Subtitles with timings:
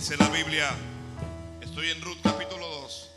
[0.00, 0.74] Dice la Biblia,
[1.60, 3.10] estoy en Ruth capítulo 2.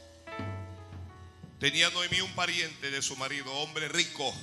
[1.57, 4.33] Tenía Noemí un pariente de su marido, hombre rico,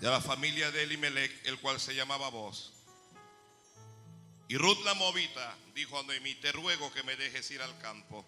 [0.00, 2.72] de la familia de Elimelech, el cual se llamaba Boz.
[4.46, 8.24] Y Ruth la movita dijo a Noemí, te ruego que me dejes ir al campo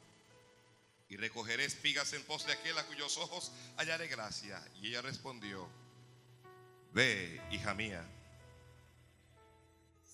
[1.09, 4.61] y recogeré espigas en pos de aquel a cuyos ojos hallaré gracia.
[4.83, 5.69] Y ella respondió,
[6.93, 8.05] ve, hija mía.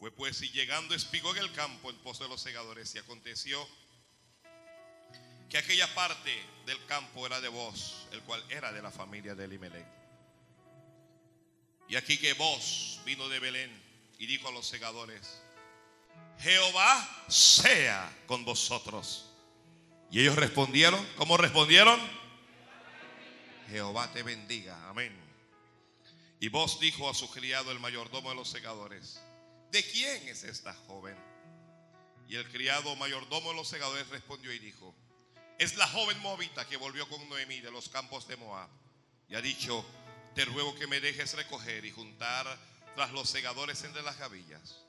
[0.01, 3.69] Fue pues y llegando espigó en el campo en pos de los segadores y aconteció
[5.51, 6.33] que aquella parte
[6.65, 9.87] del campo era de vos, el cual era de la familia de Elimelech.
[11.87, 13.71] Y aquí que vos vino de Belén
[14.19, 15.43] y dijo a los segadores,
[16.39, 19.27] Jehová sea con vosotros.
[20.11, 22.01] Y ellos respondieron, ¿cómo respondieron?
[23.69, 25.15] Jehová te bendiga, amén.
[26.41, 29.21] Y vos dijo a su criado el mayordomo de los segadores,
[29.71, 31.17] ¿de quién es esta joven?
[32.29, 34.95] Y el criado mayordomo de los segadores respondió y dijo,
[35.59, 38.69] es la joven moabita que volvió con Noemí de los campos de Moab.
[39.29, 39.85] Y ha dicho,
[40.35, 42.47] te ruego que me dejes recoger y juntar
[42.95, 44.85] tras los segadores entre las gavillas.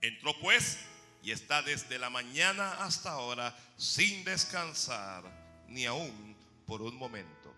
[0.00, 0.78] Entró pues
[1.22, 5.22] y está desde la mañana hasta ahora sin descansar,
[5.68, 6.36] ni aún
[6.66, 7.54] por un momento.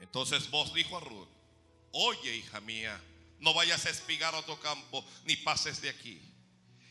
[0.00, 1.28] Entonces vos dijo a Ruth,
[1.92, 3.00] oye hija mía,
[3.40, 6.20] no vayas a espigar a otro campo, ni pases de aquí.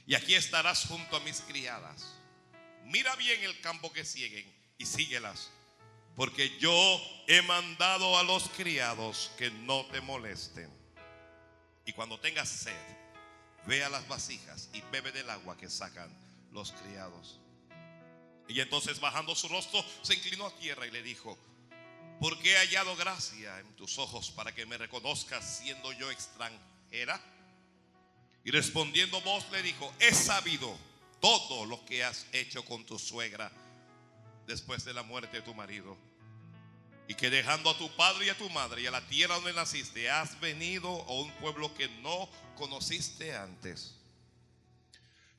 [0.06, 2.14] Y aquí estarás junto a mis criadas.
[2.86, 5.50] Mira bien el campo que siguen y síguelas,
[6.16, 10.72] porque yo he mandado a los criados que no te molesten.
[11.86, 12.98] Y cuando tengas sed,
[13.66, 16.09] ve a las vasijas y bebe del agua que sacan
[16.52, 17.39] los criados.
[18.48, 21.38] Y entonces bajando su rostro se inclinó a tierra y le dijo,
[22.20, 27.22] porque he hallado gracia en tus ojos para que me reconozcas siendo yo extranjera?
[28.44, 30.78] Y respondiendo vos le dijo, he sabido
[31.20, 33.52] todo lo que has hecho con tu suegra
[34.45, 35.98] después de la muerte de tu marido.
[37.08, 39.54] Y que dejando a tu padre y a tu madre y a la tierra donde
[39.54, 43.95] naciste, has venido a un pueblo que no conociste antes.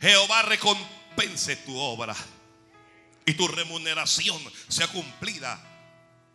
[0.01, 2.15] Jehová recompense tu obra
[3.27, 5.61] y tu remuneración sea cumplida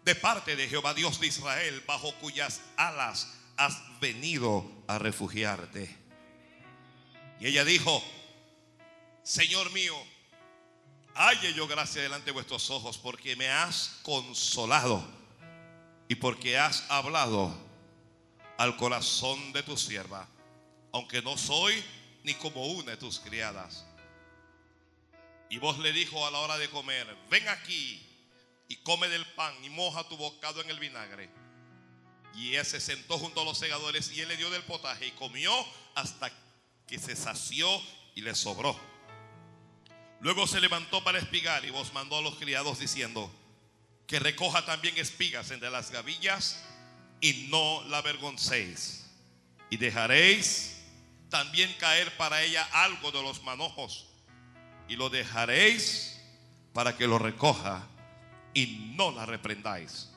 [0.05, 5.95] de parte de Jehová Dios de Israel, bajo cuyas alas has venido a refugiarte.
[7.39, 8.03] Y ella dijo,
[9.23, 9.95] Señor mío,
[11.15, 15.05] halle yo gracia delante de vuestros ojos porque me has consolado
[16.07, 17.55] y porque has hablado
[18.57, 20.27] al corazón de tu sierva,
[20.91, 21.83] aunque no soy
[22.23, 23.85] ni como una de tus criadas.
[25.49, 28.12] Y vos le dijo a la hora de comer, ven aquí
[28.67, 31.29] y come del pan y moja tu bocado en el vinagre.
[32.35, 35.11] Y ella se sentó junto a los segadores y él le dio del potaje y
[35.11, 35.53] comió
[35.95, 36.31] hasta
[36.87, 37.67] que se sació
[38.15, 38.79] y le sobró.
[40.19, 43.31] Luego se levantó para espigar y vos mandó a los criados diciendo
[44.07, 46.63] que recoja también espigas entre las gavillas
[47.21, 49.05] y no la avergoncéis.
[49.69, 50.81] Y dejaréis
[51.29, 54.07] también caer para ella algo de los manojos
[54.87, 56.19] y lo dejaréis
[56.73, 57.87] para que lo recoja
[58.53, 60.09] y no la reprendáis.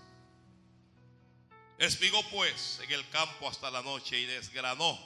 [1.78, 4.98] Espigó pues en el campo hasta la noche y desgranó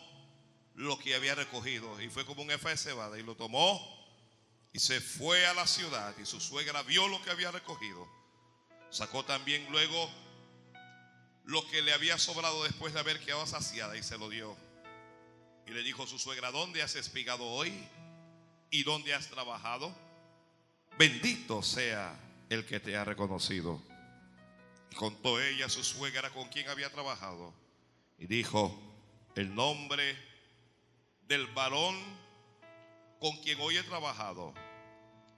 [0.75, 2.01] lo que había recogido.
[2.01, 3.81] Y fue como un efa de cebada y lo tomó
[4.73, 6.15] y se fue a la ciudad.
[6.21, 8.09] Y su suegra vio lo que había recogido.
[8.91, 10.11] Sacó también luego
[11.45, 14.57] lo que le había sobrado después de haber quedado saciada y se lo dio.
[15.67, 17.73] Y le dijo a su suegra, ¿dónde has espigado hoy?
[18.71, 19.93] ¿Y dónde has trabajado?
[20.99, 22.17] Bendito sea
[22.51, 23.81] el que te ha reconocido.
[24.91, 27.55] Y contó ella a su suegra con quien había trabajado.
[28.19, 28.79] Y dijo,
[29.37, 30.17] el nombre
[31.27, 31.97] del varón
[33.21, 34.53] con quien hoy he trabajado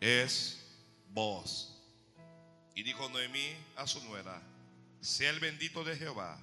[0.01, 0.65] es
[1.11, 1.79] vos.
[2.75, 4.43] Y dijo Noemí a su nuera,
[5.03, 6.41] sea el bendito de Jehová,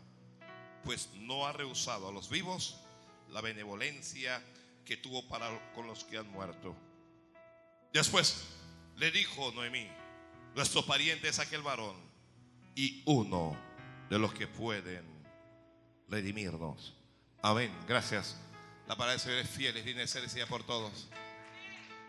[0.84, 2.80] pues no ha rehusado a los vivos
[3.30, 4.44] la benevolencia
[4.86, 6.76] que tuvo para con los que han muerto.
[7.92, 8.46] Después
[8.98, 9.90] le dijo Noemí,
[10.56, 11.96] nuestro pariente es aquel varón
[12.76, 13.58] y uno
[14.10, 15.06] de los que pueden
[16.08, 16.96] redimirnos.
[17.42, 17.74] Amén.
[17.88, 18.38] Gracias.
[18.88, 21.10] La palabra del Señor es fiel, es digna de ser decida por todos.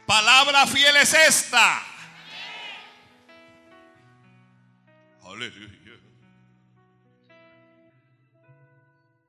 [0.06, 1.82] Palabra fiel es esta.
[5.22, 5.80] Aleluya.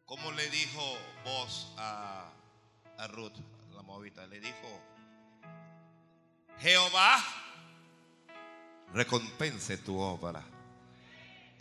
[0.05, 2.29] ¿Cómo le dijo vos a,
[2.97, 3.37] a Ruth,
[3.73, 4.27] la movita?
[4.27, 4.81] Le dijo,
[6.59, 7.23] Jehová
[8.93, 10.43] recompense tu obra.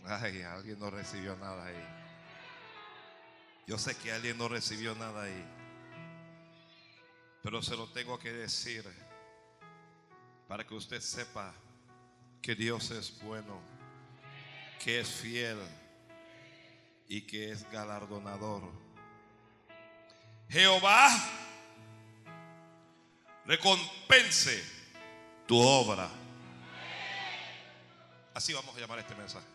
[0.05, 1.87] Ay, alguien no recibió nada ahí.
[3.67, 5.45] Yo sé que alguien no recibió nada ahí.
[7.43, 8.85] Pero se lo tengo que decir
[10.47, 11.53] para que usted sepa
[12.41, 13.61] que Dios es bueno,
[14.83, 15.57] que es fiel
[17.07, 18.63] y que es galardonador.
[20.49, 21.09] Jehová
[23.45, 24.63] recompense
[25.47, 26.20] tu obra.
[28.33, 29.47] Así vamos a llamar este mensaje.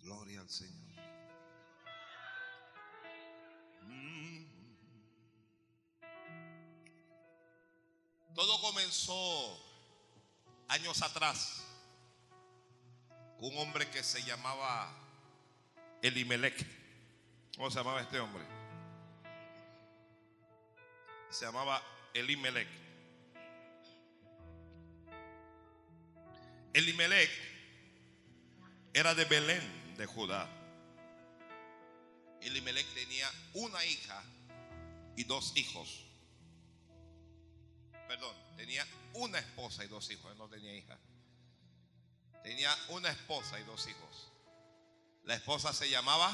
[0.00, 0.94] Gloria al Señor.
[3.82, 4.44] Mm.
[8.34, 9.60] Todo comenzó
[10.68, 11.64] años atrás
[13.38, 14.90] con un hombre que se llamaba
[16.02, 16.66] Elimelech.
[17.56, 18.44] ¿Cómo se llamaba este hombre?
[21.30, 21.82] Se llamaba
[22.14, 22.83] Elimelech.
[26.74, 27.30] Elimelech
[28.92, 30.48] era de Belén, de Judá.
[32.40, 34.22] Elimelech tenía una hija
[35.16, 36.04] y dos hijos.
[38.08, 38.84] Perdón, tenía
[39.14, 40.32] una esposa y dos hijos.
[40.32, 40.98] Él no tenía hija.
[42.42, 44.32] Tenía una esposa y dos hijos.
[45.22, 46.30] La esposa se llamaba,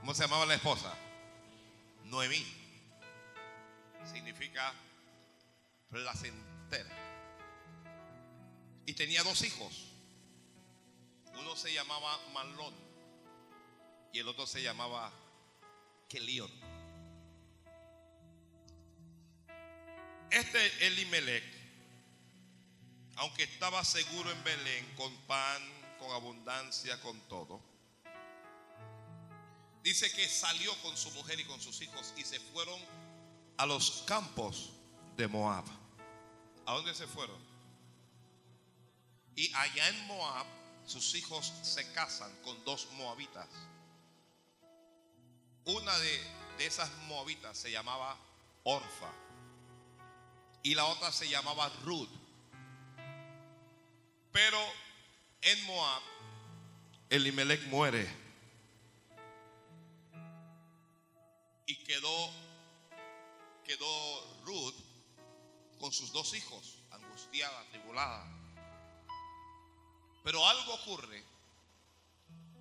[0.00, 0.92] ¿cómo se llamaba la esposa?
[2.04, 2.44] Noemí.
[4.10, 4.72] Significa
[5.90, 7.11] placentera.
[8.86, 9.88] Y tenía dos hijos.
[11.38, 12.74] Uno se llamaba Malón
[14.12, 15.12] y el otro se llamaba
[16.08, 16.50] Kelión.
[20.30, 21.44] Este Elimelech,
[23.16, 25.62] aunque estaba seguro en Belén, con pan,
[25.98, 27.60] con abundancia, con todo,
[29.82, 32.80] dice que salió con su mujer y con sus hijos y se fueron
[33.58, 34.70] a los campos
[35.16, 35.64] de Moab.
[36.66, 37.51] ¿A dónde se fueron?
[39.34, 40.46] Y allá en Moab,
[40.86, 43.48] sus hijos se casan con dos moabitas.
[45.64, 48.16] Una de, esas moabitas se llamaba
[48.64, 49.10] Orfa
[50.62, 52.10] y la otra se llamaba Ruth.
[54.32, 54.58] Pero
[55.40, 56.02] en Moab,
[57.10, 58.08] Elimelech muere
[61.66, 62.30] y quedó,
[63.64, 64.74] quedó Ruth
[65.78, 68.31] con sus dos hijos, angustiada, atribulada.
[70.22, 71.22] Pero algo ocurre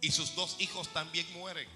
[0.01, 1.69] y sus dos hijos también mueren.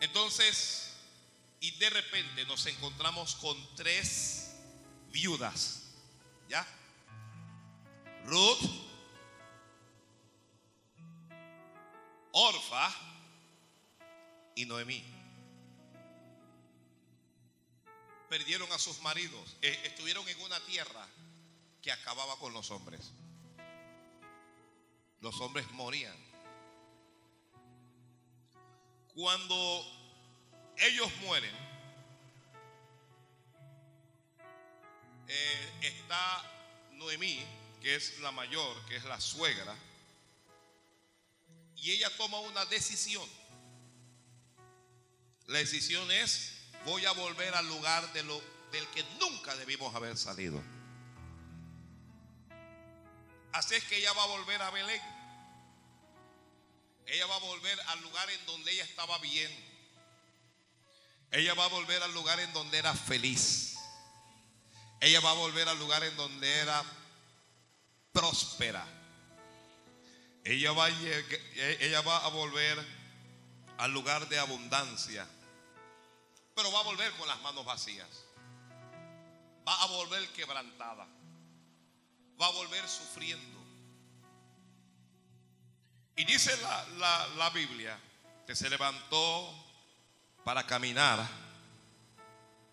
[0.00, 0.94] Entonces,
[1.60, 4.54] y de repente nos encontramos con tres
[5.10, 5.82] viudas.
[6.48, 6.64] ¿Ya?
[8.26, 8.60] Ruth,
[12.32, 12.94] Orfa
[14.54, 15.02] y Noemí.
[18.28, 19.56] Perdieron a sus maridos.
[19.62, 21.08] Eh, estuvieron en una tierra
[21.86, 23.12] que acababa con los hombres.
[25.20, 26.16] Los hombres morían.
[29.14, 29.86] Cuando
[30.78, 31.54] ellos mueren,
[35.28, 36.42] eh, está
[36.94, 37.40] Noemí,
[37.80, 39.76] que es la mayor, que es la suegra,
[41.76, 43.28] y ella toma una decisión.
[45.46, 46.50] La decisión es,
[46.84, 50.60] voy a volver al lugar del que nunca debimos haber salido.
[53.56, 55.00] Así es que ella va a volver a Belén.
[57.06, 59.50] Ella va a volver al lugar en donde ella estaba bien.
[61.30, 63.78] Ella va a volver al lugar en donde era feliz.
[65.00, 66.84] Ella va a volver al lugar en donde era
[68.12, 68.86] próspera.
[70.44, 72.86] Ella va, a, ella va a volver
[73.78, 75.26] al lugar de abundancia.
[76.54, 78.26] Pero va a volver con las manos vacías.
[79.66, 81.15] Va a volver quebrantada.
[82.40, 83.64] Va a volver sufriendo.
[86.16, 87.98] Y dice la, la, la Biblia
[88.46, 89.66] que se levantó
[90.44, 91.28] para caminar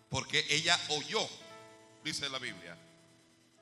[0.08, 1.28] porque ella oyó,
[2.04, 2.78] dice la Biblia,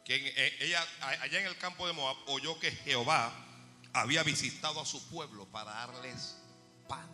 [0.04, 3.32] que eh, ella allá en el campo de Moab oyó que Jehová
[3.94, 6.36] había visitado a su pueblo para darles
[6.86, 7.08] pan.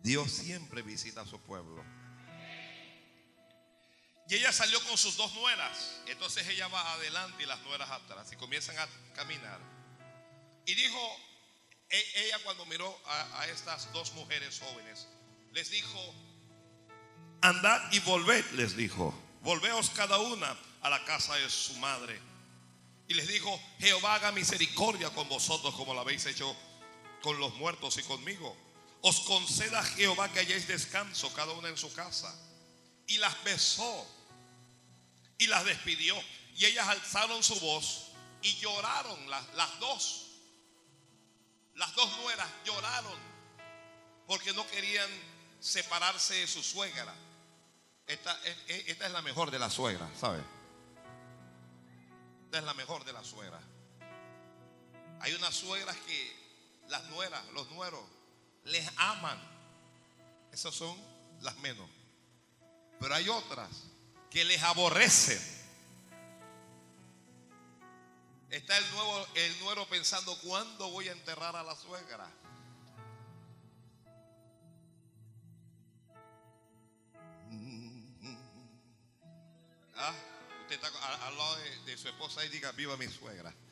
[0.00, 1.82] Dios siempre visita a su pueblo.
[4.32, 6.00] Y ella salió con sus dos nueras.
[6.06, 9.60] Entonces ella va adelante y las nueras atrás y comienzan a caminar.
[10.64, 10.98] Y dijo,
[11.90, 15.06] e, ella cuando miró a, a estas dos mujeres jóvenes,
[15.52, 16.14] les dijo,
[17.42, 22.18] andad y volved, les dijo, volveos cada una a la casa de su madre.
[23.08, 26.56] Y les dijo, Jehová haga misericordia con vosotros como lo habéis hecho
[27.20, 28.56] con los muertos y conmigo.
[29.02, 32.34] Os conceda Jehová que hayáis descanso cada una en su casa.
[33.06, 34.21] Y las besó
[35.42, 36.14] y las despidió.
[36.56, 40.28] Y ellas alzaron su voz y lloraron las, las dos.
[41.74, 43.18] Las dos nueras lloraron
[44.26, 45.10] porque no querían
[45.60, 47.12] separarse de su suegra.
[48.06, 50.42] Esta, esta es la mejor de la suegra, ¿sabe?
[52.44, 53.60] Esta es la mejor de la suegra.
[55.20, 58.02] Hay unas suegras que las nueras, los nueros,
[58.64, 59.38] les aman.
[60.52, 60.96] Esas son
[61.40, 61.88] las menos.
[63.00, 63.68] Pero hay otras
[64.32, 65.40] que les aborrecen.
[68.48, 72.30] Está el, nuevo, el nuero pensando, ¿cuándo voy a enterrar a la suegra?
[79.96, 80.14] Ah,
[80.62, 80.88] usted está
[81.26, 83.52] al, lado de, su esposa y diga, viva mi suegra.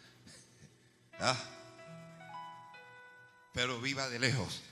[1.22, 1.36] Ah,
[3.52, 4.62] pero viva de lejos.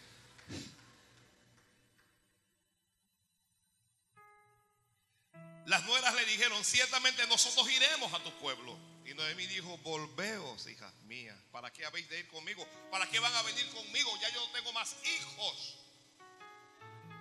[5.69, 8.75] Las nueras le dijeron, ciertamente nosotros iremos a tu pueblo.
[9.05, 11.37] Y Noemí dijo, volveos, hijas mías.
[11.53, 12.67] ¿Para qué habéis de ir conmigo?
[12.91, 14.11] ¿Para qué van a venir conmigo?
[14.19, 15.77] Ya yo no tengo más hijos.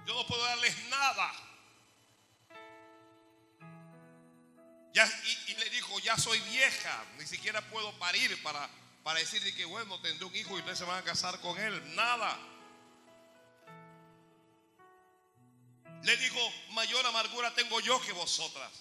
[0.05, 1.33] Yo no puedo darles nada.
[5.47, 8.69] y, le dijo, ya soy vieja, ni siquiera puedo parir para,
[9.03, 11.95] para decirle que bueno, tendré un hijo y ustedes se van a casar con él.
[11.95, 12.39] Nada.
[16.03, 16.39] Le dijo,
[16.71, 18.71] mayor amargura tengo yo que vosotras.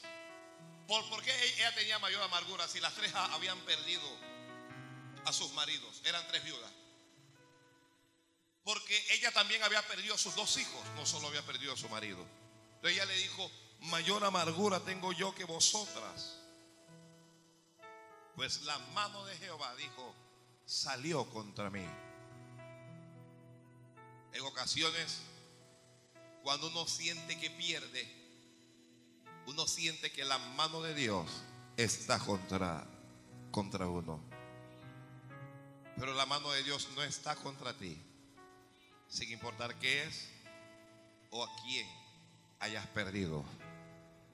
[0.87, 4.03] ¿Por, qué ella tenía mayor amargura si las tres habían perdido
[5.25, 6.01] a sus maridos?
[6.05, 6.71] Eran tres viudas.
[8.63, 11.89] Porque ella también había perdido a sus dos hijos, no solo había perdido a su
[11.89, 12.25] marido.
[12.77, 16.39] Entonces ella le dijo, mayor amargura tengo yo que vosotras.
[18.37, 20.15] Pues la mano de Jehová dijo,
[20.67, 21.87] salió contra mí.
[24.33, 25.23] En ocasiones,
[26.47, 28.07] cuando uno siente que pierde,
[29.49, 31.29] uno siente que la mano de Dios
[31.77, 32.87] está contra,
[33.51, 34.21] contra uno.
[35.99, 38.01] Pero la mano de Dios no está contra ti,
[39.09, 40.29] sin importar qué es
[41.31, 41.89] o a quién
[42.61, 43.45] hayas perdido.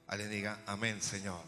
[0.07, 1.43] Alguien diga, amén, Señor.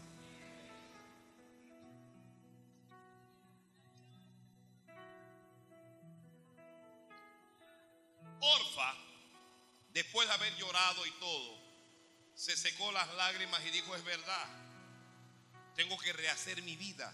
[8.41, 9.04] Orfa,
[9.95, 11.57] después de haber llorado y todo,
[12.35, 14.47] se secó las lágrimas y dijo, es verdad,
[15.73, 17.11] tengo que rehacer mi vida.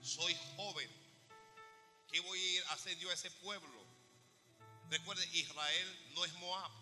[0.00, 0.90] Soy joven.
[2.10, 3.86] ¿Qué voy a ir a hacer yo a ese pueblo?
[4.88, 6.72] Recuerde, Israel no es Moab.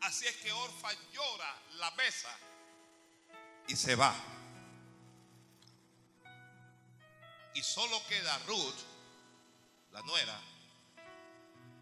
[0.00, 2.34] Así es que Orfa llora, la besa
[3.68, 4.14] y se va.
[7.54, 8.74] Y solo queda Ruth,
[9.92, 10.40] la nuera,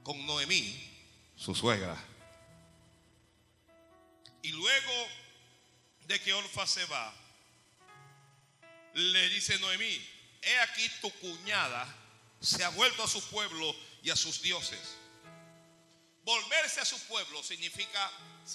[0.03, 0.88] con Noemí,
[1.39, 1.97] su suegra.
[4.43, 5.09] Y luego
[6.07, 7.15] de que Orfa se va,
[8.95, 10.07] le dice Noemí,
[10.43, 11.87] he aquí tu cuñada
[12.41, 14.97] se ha vuelto a su pueblo y a sus dioses.
[16.25, 18.11] Volverse a su pueblo significa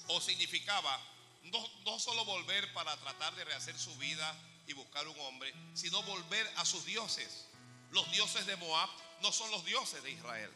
[0.07, 0.99] o significaba
[1.43, 4.35] no, no solo volver para tratar de rehacer su vida
[4.67, 7.47] y buscar un hombre, sino volver a sus dioses.
[7.91, 8.89] Los dioses de Moab
[9.21, 10.51] no son los dioses de Israel.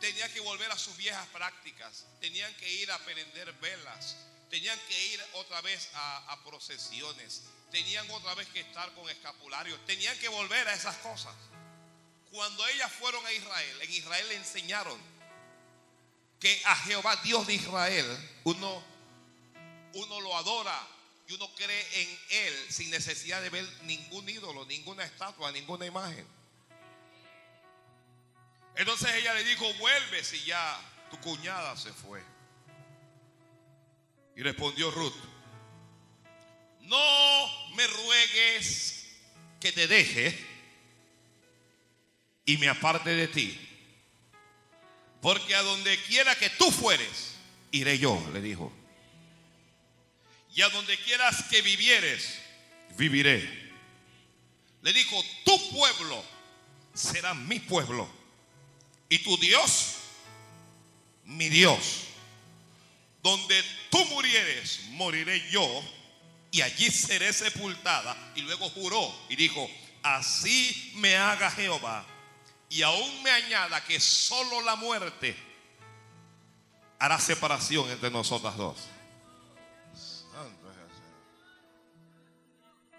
[0.00, 4.16] Tenían que volver a sus viejas prácticas, tenían que ir a prender velas,
[4.50, 9.84] tenían que ir otra vez a, a procesiones, tenían otra vez que estar con escapularios,
[9.86, 11.34] tenían que volver a esas cosas.
[12.30, 14.98] Cuando ellas fueron a Israel, en Israel le enseñaron
[16.40, 18.82] que a Jehová Dios de Israel uno,
[19.94, 20.88] uno lo adora
[21.26, 26.26] y uno cree en Él sin necesidad de ver ningún ídolo, ninguna estatua, ninguna imagen.
[28.76, 32.22] Entonces ella le dijo, vuelve si ya tu cuñada se fue.
[34.36, 35.14] Y respondió Ruth,
[36.80, 39.06] no me ruegues
[39.60, 40.46] que te deje
[42.44, 43.64] y me aparte de ti
[45.24, 47.36] porque a donde quiera que tú fueres,
[47.70, 48.70] iré yo, le dijo.
[50.54, 52.38] Y a donde quieras que vivieres,
[52.98, 53.72] viviré.
[54.82, 55.16] Le dijo,
[55.46, 56.22] tu pueblo
[56.92, 58.06] será mi pueblo.
[59.08, 59.96] Y tu Dios,
[61.24, 62.04] mi Dios.
[63.22, 65.82] Donde tú murieres, moriré yo.
[66.50, 68.16] Y allí seré sepultada.
[68.36, 69.68] Y luego juró y dijo,
[70.02, 72.06] así me haga Jehová
[72.74, 75.36] y aún me añada que solo la muerte
[76.98, 78.76] hará separación entre nosotras dos.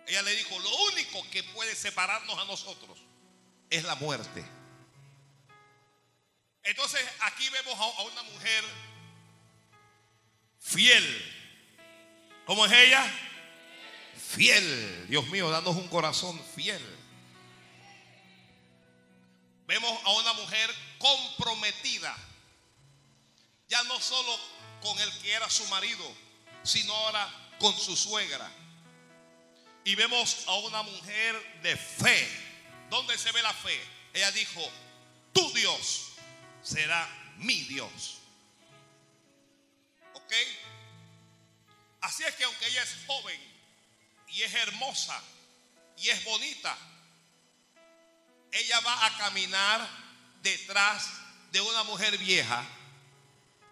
[0.07, 2.97] Ella le dijo, lo único que puede separarnos a nosotros
[3.69, 4.45] es la muerte.
[6.65, 8.63] Entonces aquí vemos a una mujer
[10.59, 11.31] fiel.
[12.45, 13.05] ¿Cómo es ella?
[14.35, 15.07] Fiel.
[15.07, 16.83] Dios mío, danos un corazón fiel.
[19.67, 22.15] Vemos a una mujer comprometida.
[23.67, 24.39] Ya no solo
[24.81, 26.15] con el que era su marido,
[26.63, 27.29] sino ahora
[27.59, 28.51] con su suegra.
[29.83, 32.27] Y vemos a una mujer de fe.
[32.89, 33.79] ¿Dónde se ve la fe?
[34.13, 34.67] Ella dijo,
[35.31, 36.14] tu Dios
[36.65, 37.07] será
[37.37, 38.17] mi Dios.
[40.13, 40.33] ¿Ok?
[42.01, 43.39] Así es que aunque ella es joven
[44.29, 45.21] y es hermosa
[45.97, 46.75] y es bonita,
[48.51, 49.87] ella va a caminar
[50.41, 51.09] detrás
[51.51, 52.65] de una mujer vieja,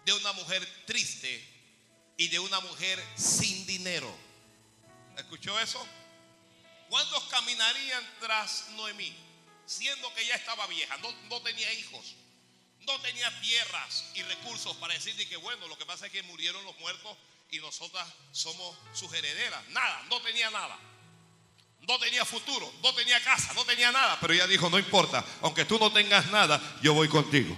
[0.04, 1.52] de una mujer triste
[2.16, 4.14] y de una mujer sin dinero.
[5.16, 5.84] ¿Escuchó eso?
[6.88, 9.16] ¿Cuántos caminarían tras Noemí?
[9.66, 12.14] Siendo que ella estaba vieja, no, no tenía hijos,
[12.86, 16.64] no tenía tierras y recursos para decirle que bueno, lo que pasa es que murieron
[16.64, 17.16] los muertos
[17.50, 19.66] y nosotras somos sus herederas.
[19.68, 20.78] Nada, no tenía nada.
[21.86, 24.18] No tenía futuro, no tenía casa, no tenía nada.
[24.20, 27.56] Pero ella dijo, no importa, aunque tú no tengas nada, yo voy contigo.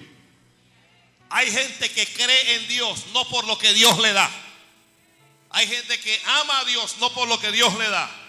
[1.30, 4.28] Hay gente que cree en Dios, no por lo que Dios le da.
[5.50, 8.25] Hay gente que ama a Dios, no por lo que Dios le da.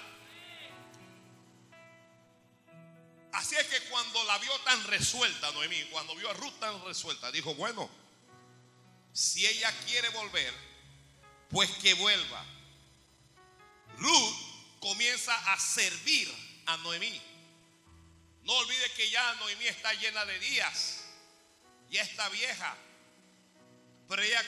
[3.38, 7.32] Así es que cuando la vio tan resuelta, Noemí, cuando vio a Ruth tan resuelta,
[7.32, 7.88] dijo, bueno,
[9.14, 10.52] si ella quiere volver,
[11.52, 12.44] pues que vuelva.
[13.98, 16.28] Ruth comienza a servir
[16.66, 17.22] a Noemí.
[18.42, 21.04] No olvide que ya Noemí está llena de días,
[21.92, 22.76] ya está vieja,
[24.10, 24.44] pero ella,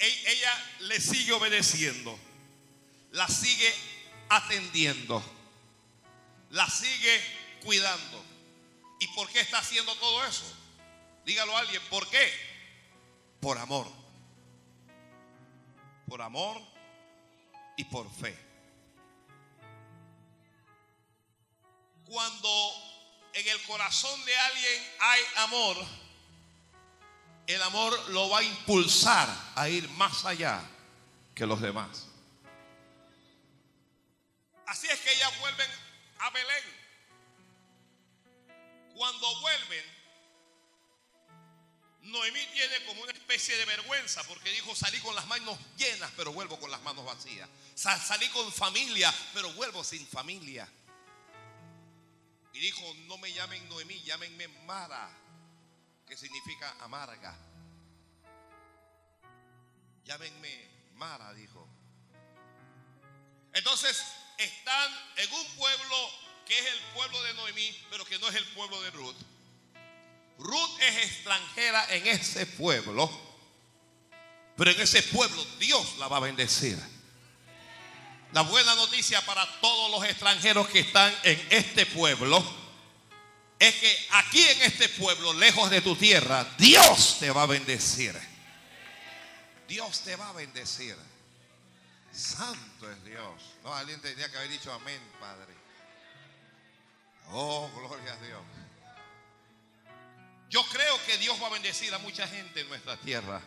[0.00, 2.18] ella le sigue obedeciendo,
[3.12, 3.72] la sigue
[4.28, 5.22] atendiendo,
[6.50, 8.24] la sigue cuidando.
[9.00, 10.44] ¿Y por qué está haciendo todo eso?
[11.24, 12.30] Dígalo a alguien, ¿por qué?
[13.40, 13.90] Por amor.
[16.08, 16.60] Por amor
[17.76, 18.38] y por fe.
[22.04, 22.72] Cuando
[23.32, 25.76] en el corazón de alguien hay amor,
[27.46, 30.62] el amor lo va a impulsar a ir más allá
[31.34, 32.06] que los demás.
[34.66, 35.70] Así es que ellas vuelven
[36.20, 36.83] a Belén.
[38.94, 39.84] Cuando vuelven,
[42.02, 46.32] Noemí tiene como una especie de vergüenza porque dijo, salí con las manos llenas, pero
[46.32, 47.48] vuelvo con las manos vacías.
[47.74, 50.68] Salí con familia, pero vuelvo sin familia.
[52.52, 55.10] Y dijo, no me llamen Noemí, llámenme Mara,
[56.06, 57.36] que significa amarga.
[60.04, 61.66] Llámenme Mara, dijo.
[63.54, 64.04] Entonces
[64.38, 68.46] están en un pueblo que es el pueblo de Noemí, pero que no es el
[68.46, 69.16] pueblo de Ruth.
[70.38, 73.10] Ruth es extranjera en ese pueblo,
[74.56, 76.78] pero en ese pueblo Dios la va a bendecir.
[78.32, 82.44] La buena noticia para todos los extranjeros que están en este pueblo
[83.60, 88.18] es que aquí en este pueblo, lejos de tu tierra, Dios te va a bendecir.
[89.68, 90.96] Dios te va a bendecir.
[92.12, 93.40] Santo es Dios.
[93.62, 95.63] No, alguien tendría que haber dicho amén, Padre.
[97.30, 98.42] Oh, gloria a Dios.
[100.50, 103.40] Yo creo que Dios va a bendecir a mucha gente en nuestra tierra.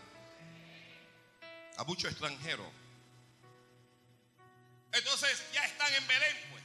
[1.77, 2.67] A muchos extranjeros.
[4.91, 6.63] Entonces ya están en Belén, pues.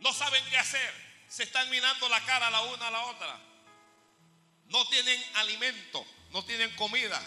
[0.00, 0.92] No saben qué hacer.
[1.28, 3.38] Se están mirando la cara la una a la otra.
[4.66, 7.20] No tienen alimento, no tienen comida.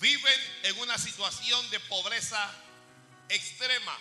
[0.00, 2.50] Viven en una situación de pobreza
[3.28, 3.96] extrema.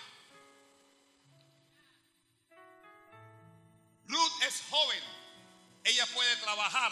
[4.12, 5.04] Ruth es joven.
[5.86, 6.91] Ella puede trabajar.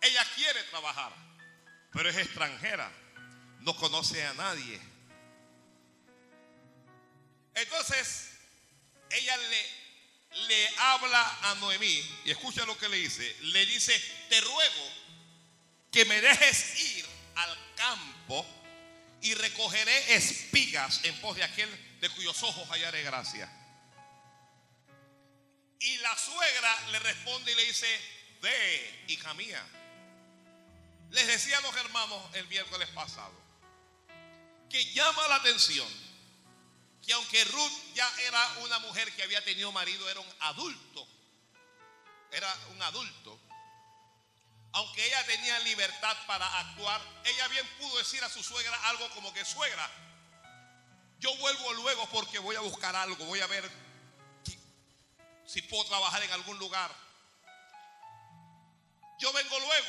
[0.00, 1.12] Ella quiere trabajar.
[1.92, 2.90] Pero es extranjera.
[3.60, 4.80] No conoce a nadie.
[7.54, 8.30] Entonces,
[9.10, 12.20] ella le, le habla a Noemí.
[12.24, 13.36] Y escucha lo que le dice.
[13.42, 13.98] Le dice,
[14.28, 14.90] te ruego
[15.90, 18.46] que me dejes ir al campo
[19.20, 23.50] y recogeré espigas en pos de aquel de cuyos ojos hallaré gracia.
[25.80, 27.86] Y la suegra le responde y le dice,
[28.40, 29.64] ve, hija mía.
[31.10, 33.44] Les decía a los hermanos el miércoles pasado
[34.68, 35.88] que llama la atención
[37.04, 41.06] que aunque Ruth ya era una mujer que había tenido marido, era un adulto,
[42.32, 43.38] era un adulto,
[44.72, 49.32] aunque ella tenía libertad para actuar, ella bien pudo decir a su suegra algo como
[49.34, 49.88] que suegra,
[51.20, 53.70] yo vuelvo luego porque voy a buscar algo, voy a ver
[55.46, 56.94] si puedo trabajar en algún lugar.
[59.18, 59.88] Yo vengo luego.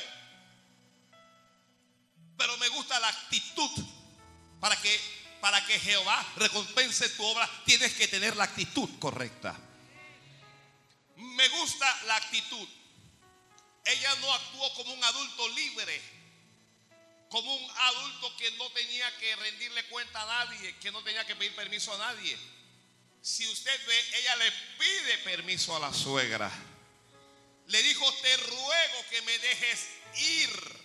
[2.38, 3.70] Pero me gusta la actitud
[4.60, 9.56] para que para que Jehová recompense tu obra, tienes que tener la actitud correcta.
[11.16, 12.68] Me gusta la actitud.
[13.84, 16.02] Ella no actuó como un adulto libre,
[17.28, 21.36] como un adulto que no tenía que rendirle cuenta a nadie, que no tenía que
[21.36, 22.36] pedir permiso a nadie.
[23.26, 26.48] Si usted ve, ella le pide permiso a la suegra.
[27.66, 30.80] Le dijo, te ruego que me dejes ir.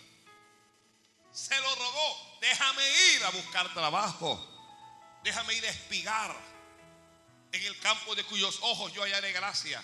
[1.31, 2.81] Se lo rogó, déjame
[3.13, 4.43] ir a buscar trabajo.
[5.23, 6.35] Déjame ir a espigar
[7.51, 9.83] en el campo de cuyos ojos yo hallaré gracia.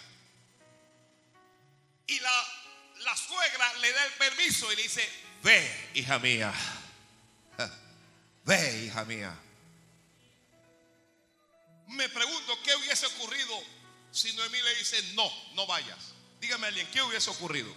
[2.07, 2.47] Y la,
[3.01, 5.07] la suegra le da el permiso y le dice,
[5.43, 6.51] ve, hija mía.
[8.45, 9.37] Ve, hija mía.
[11.87, 13.57] Me pregunto qué hubiese ocurrido
[14.11, 16.13] si Noemí le dice, no, no vayas.
[16.39, 17.73] Dígame alguien, ¿qué hubiese ocurrido?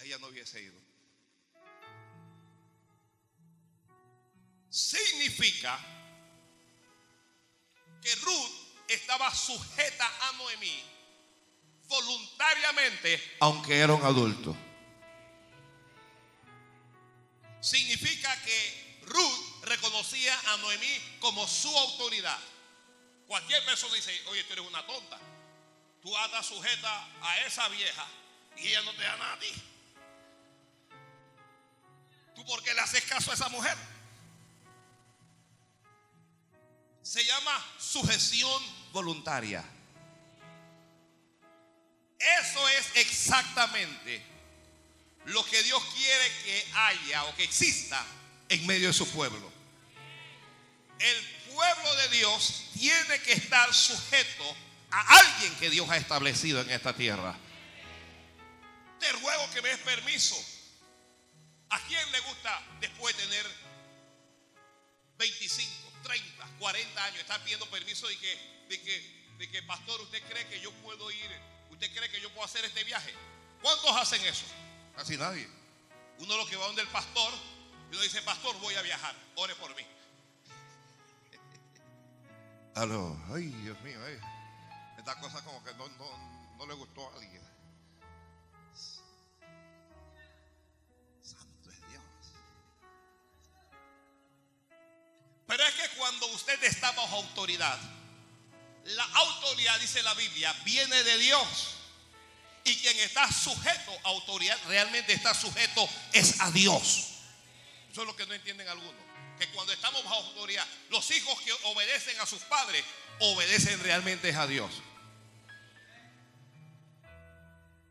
[0.00, 0.80] Ella no hubiese ido.
[4.68, 5.78] Significa
[8.00, 8.50] que Ruth
[8.88, 10.82] estaba sujeta a Noemí
[11.88, 14.56] voluntariamente, aunque era un adulto.
[17.60, 22.38] Significa que Ruth reconocía a Noemí como su autoridad.
[23.26, 25.18] Cualquier persona dice, oye, tú eres una tonta.
[26.02, 28.06] Tú andas sujeta a esa vieja
[28.56, 29.52] y ella no te da nada a ti.
[32.34, 33.76] ¿Tú por qué le haces caso a esa mujer?
[37.02, 39.64] Se llama sujeción voluntaria.
[42.40, 44.24] Eso es exactamente
[45.26, 48.04] lo que Dios quiere que haya o que exista
[48.48, 49.51] en medio de su pueblo.
[51.02, 54.56] El pueblo de Dios tiene que estar sujeto
[54.92, 57.36] a alguien que Dios ha establecido en esta tierra.
[59.00, 60.36] Te ruego que me des permiso.
[61.70, 63.46] ¿A quién le gusta después de tener
[65.18, 70.22] 25, 30, 40 años estar pidiendo permiso de que, de que, de que, pastor, usted
[70.28, 71.30] cree que yo puedo ir,
[71.70, 73.12] usted cree que yo puedo hacer este viaje?
[73.60, 74.44] ¿Cuántos hacen eso?
[74.94, 75.48] Casi nadie.
[76.18, 77.32] Uno lo que va donde el pastor
[77.90, 79.82] y uno dice, pastor, voy a viajar, ore por mí.
[82.74, 84.18] Aló, ay Dios mío, ay.
[84.98, 87.42] esta cosa como que no, no, no le gustó a alguien.
[91.22, 92.02] Santo es Dios.
[95.46, 97.78] Pero es que cuando usted está bajo autoridad,
[98.84, 101.76] la autoridad, dice la Biblia, viene de Dios.
[102.64, 107.08] Y quien está sujeto a autoridad, realmente está sujeto, es a Dios.
[107.90, 109.11] Eso es lo que no entienden algunos.
[109.42, 112.84] Que cuando estamos bajo autoridad, los hijos que obedecen a sus padres,
[113.18, 114.70] obedecen realmente a Dios.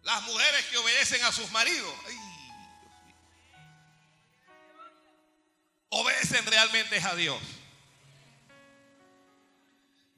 [0.03, 1.93] Las mujeres que obedecen a sus maridos,
[5.89, 7.41] obedecen realmente a Dios.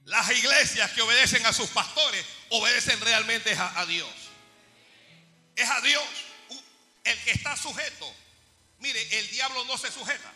[0.05, 4.13] Las iglesias que obedecen a sus pastores obedecen realmente a, Dios.
[5.55, 6.05] Es a Dios
[7.05, 8.13] el que está sujeto.
[8.77, 10.31] Mire, el diablo no se sujeta.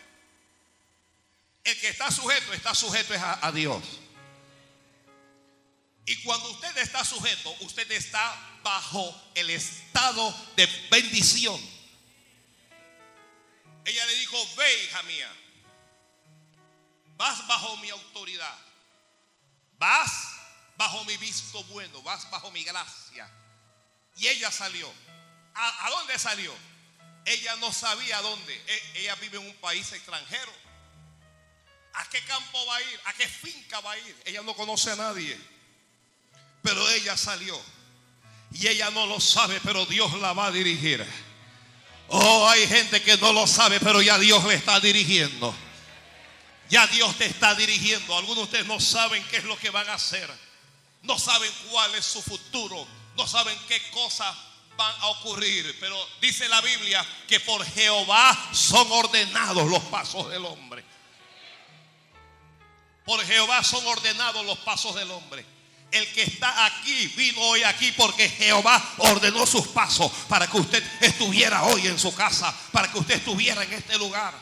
[1.68, 3.84] El que está sujeto está sujeto a, Dios.
[6.06, 11.60] Y cuando usted está sujeto, usted está bajo el estado de bendición.
[13.84, 15.30] Ella le dijo, ve hija mía,
[17.18, 18.58] vas bajo mi autoridad,
[19.78, 20.10] vas
[20.78, 23.30] bajo mi visto bueno, vas bajo mi gracia.
[24.16, 24.90] Y ella salió.
[25.54, 26.56] ¿A, a dónde salió?
[27.26, 28.56] Ella no sabía dónde.
[28.56, 30.67] E, ella vive en un país extranjero.
[31.98, 33.00] ¿A qué campo va a ir?
[33.06, 34.16] ¿A qué finca va a ir?
[34.26, 35.38] Ella no conoce a nadie.
[36.62, 37.60] Pero ella salió.
[38.52, 41.06] Y ella no lo sabe, pero Dios la va a dirigir.
[42.10, 45.54] Oh, hay gente que no lo sabe, pero ya Dios le está dirigiendo.
[46.70, 48.16] Ya Dios te está dirigiendo.
[48.16, 50.30] Algunos de ustedes no saben qué es lo que van a hacer.
[51.02, 52.88] No saben cuál es su futuro.
[53.16, 54.36] No saben qué cosas
[54.78, 55.76] van a ocurrir.
[55.80, 60.86] Pero dice la Biblia que por Jehová son ordenados los pasos del hombre.
[63.08, 65.46] Por Jehová son ordenados los pasos del hombre.
[65.90, 70.84] El que está aquí vino hoy aquí porque Jehová ordenó sus pasos para que usted
[71.00, 74.34] estuviera hoy en su casa, para que usted estuviera en este lugar.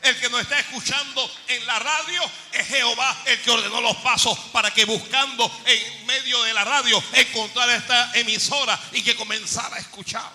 [0.00, 4.38] El que nos está escuchando en la radio es Jehová el que ordenó los pasos
[4.52, 9.80] para que buscando en medio de la radio encontrara esta emisora y que comenzara a
[9.80, 10.30] escuchar.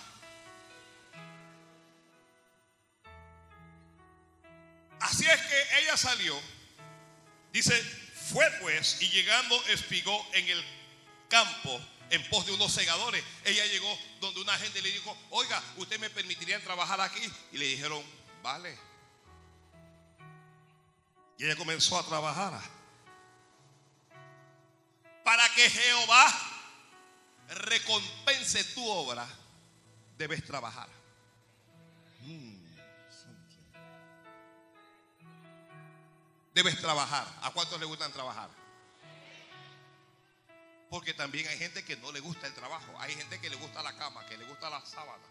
[5.00, 6.38] Así es que ella salió,
[7.58, 7.82] dice,
[8.32, 10.64] fue pues y llegando espigó en el
[11.30, 13.24] campo en pos de unos segadores.
[13.44, 17.22] Ella llegó donde una gente le dijo, oiga, ¿usted me permitiría trabajar aquí?
[17.52, 18.04] Y le dijeron,
[18.42, 18.78] vale.
[21.38, 22.60] Y ella comenzó a trabajar.
[25.24, 26.34] Para que Jehová
[27.50, 29.28] recompense tu obra,
[30.18, 30.88] debes trabajar.
[32.22, 32.67] Mm,
[36.58, 37.28] debes trabajar.
[37.44, 38.50] ¿A cuántos le gustan trabajar?
[40.90, 43.00] Porque también hay gente que no le gusta el trabajo.
[43.00, 45.24] Hay gente que le gusta la cama, que le gusta la sábana.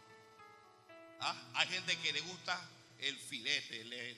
[1.21, 1.35] ¿Ah?
[1.55, 2.57] Hay gente que le gusta
[3.01, 4.17] el filete, le,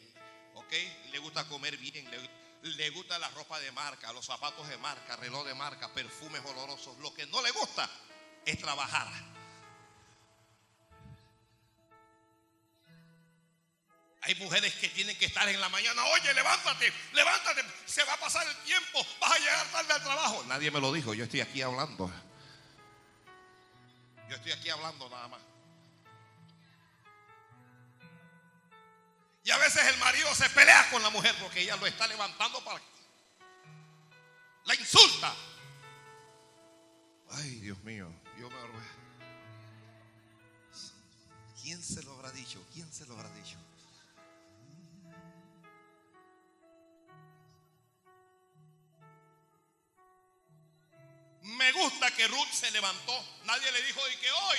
[1.10, 2.30] Le gusta comer bien, le,
[2.76, 6.98] le gusta la ropa de marca, los zapatos de marca, reloj de marca, perfumes olorosos.
[6.98, 7.88] Lo que no le gusta
[8.44, 9.08] es trabajar.
[14.28, 16.04] Hay mujeres que tienen que estar en la mañana.
[16.04, 17.64] Oye, levántate, levántate.
[17.86, 19.00] Se va a pasar el tiempo.
[19.18, 20.44] Vas a llegar tarde al trabajo.
[20.46, 21.14] Nadie me lo dijo.
[21.14, 22.12] Yo estoy aquí hablando.
[24.28, 25.40] Yo estoy aquí hablando nada más.
[29.44, 32.62] Y a veces el marido se pelea con la mujer porque ella lo está levantando
[32.62, 32.82] para...
[34.66, 35.34] La insulta.
[37.30, 38.12] Ay, Dios mío.
[38.38, 38.58] Yo me...
[41.62, 42.62] ¿Quién se lo habrá dicho?
[42.74, 43.56] ¿Quién se lo habrá dicho?
[51.58, 53.24] Me gusta que Ruth se levantó.
[53.44, 54.58] Nadie le dijo de que hoy,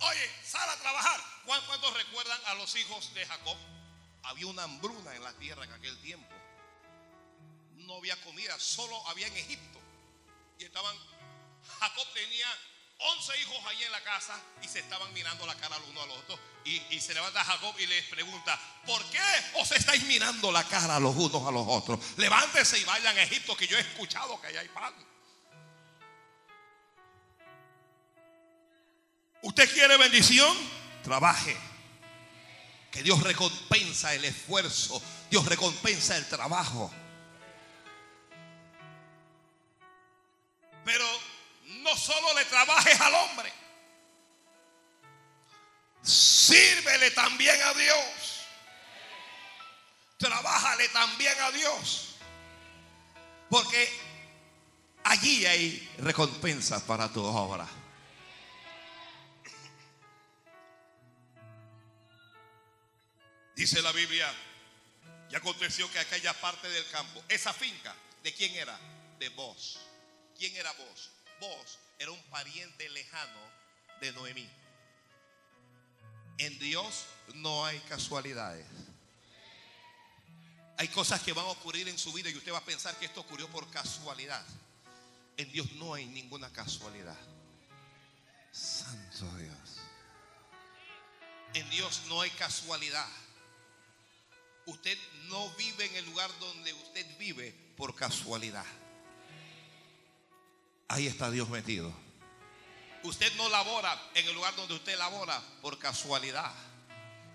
[0.00, 1.20] oye, sal a trabajar.
[1.44, 3.56] ¿Cuántos recuerdan a los hijos de Jacob?
[4.24, 6.28] Había una hambruna en la tierra en aquel tiempo.
[7.76, 9.80] No había comida, solo había en Egipto.
[10.58, 10.96] Y estaban,
[11.78, 12.48] Jacob tenía
[12.98, 16.10] 11 hijos allí en la casa y se estaban mirando la cara al uno al
[16.10, 16.36] otro.
[16.64, 19.22] Y, y, se levanta Jacob y les pregunta, ¿por qué
[19.54, 22.00] os estáis mirando la cara los unos a los otros?
[22.16, 25.09] Levántense y vayan a Egipto que yo he escuchado que allá hay pan.
[29.42, 30.56] ¿Usted quiere bendición?
[31.02, 31.56] Trabaje.
[32.90, 35.02] Que Dios recompensa el esfuerzo.
[35.30, 36.90] Dios recompensa el trabajo.
[40.84, 41.04] Pero
[41.82, 43.52] no solo le trabajes al hombre.
[46.02, 48.40] Sírvele también a Dios.
[50.18, 52.16] Trabájale también a Dios.
[53.48, 53.88] Porque
[55.04, 57.66] allí hay recompensa para tu obra.
[63.60, 64.26] Dice la Biblia,
[65.30, 68.74] y aconteció que aquella parte del campo, esa finca, ¿de quién era?
[69.18, 69.78] De vos.
[70.38, 71.10] ¿Quién era vos?
[71.40, 73.38] Vos era un pariente lejano
[74.00, 74.48] de Noemí.
[76.38, 78.64] En Dios no hay casualidades.
[80.78, 83.04] Hay cosas que van a ocurrir en su vida y usted va a pensar que
[83.04, 84.42] esto ocurrió por casualidad.
[85.36, 87.18] En Dios no hay ninguna casualidad.
[88.52, 89.80] Santo Dios.
[91.52, 93.06] En Dios no hay casualidad.
[94.66, 98.64] Usted no vive en el lugar donde usted vive por casualidad.
[100.88, 101.92] Ahí está Dios metido.
[103.02, 106.52] Usted no labora en el lugar donde usted labora por casualidad.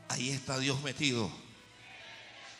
[0.09, 1.31] Ahí está Dios metido.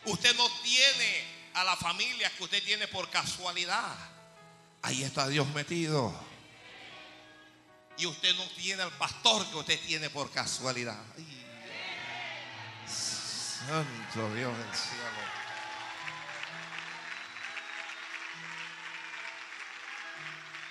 [0.04, 1.24] Usted no tiene
[1.54, 3.94] a la familia que usted tiene por casualidad.
[4.82, 6.14] Ahí está Dios metido.
[7.98, 11.02] Y usted no tiene al pastor que usted tiene por casualidad.
[13.64, 15.46] Santo Dios del cielo.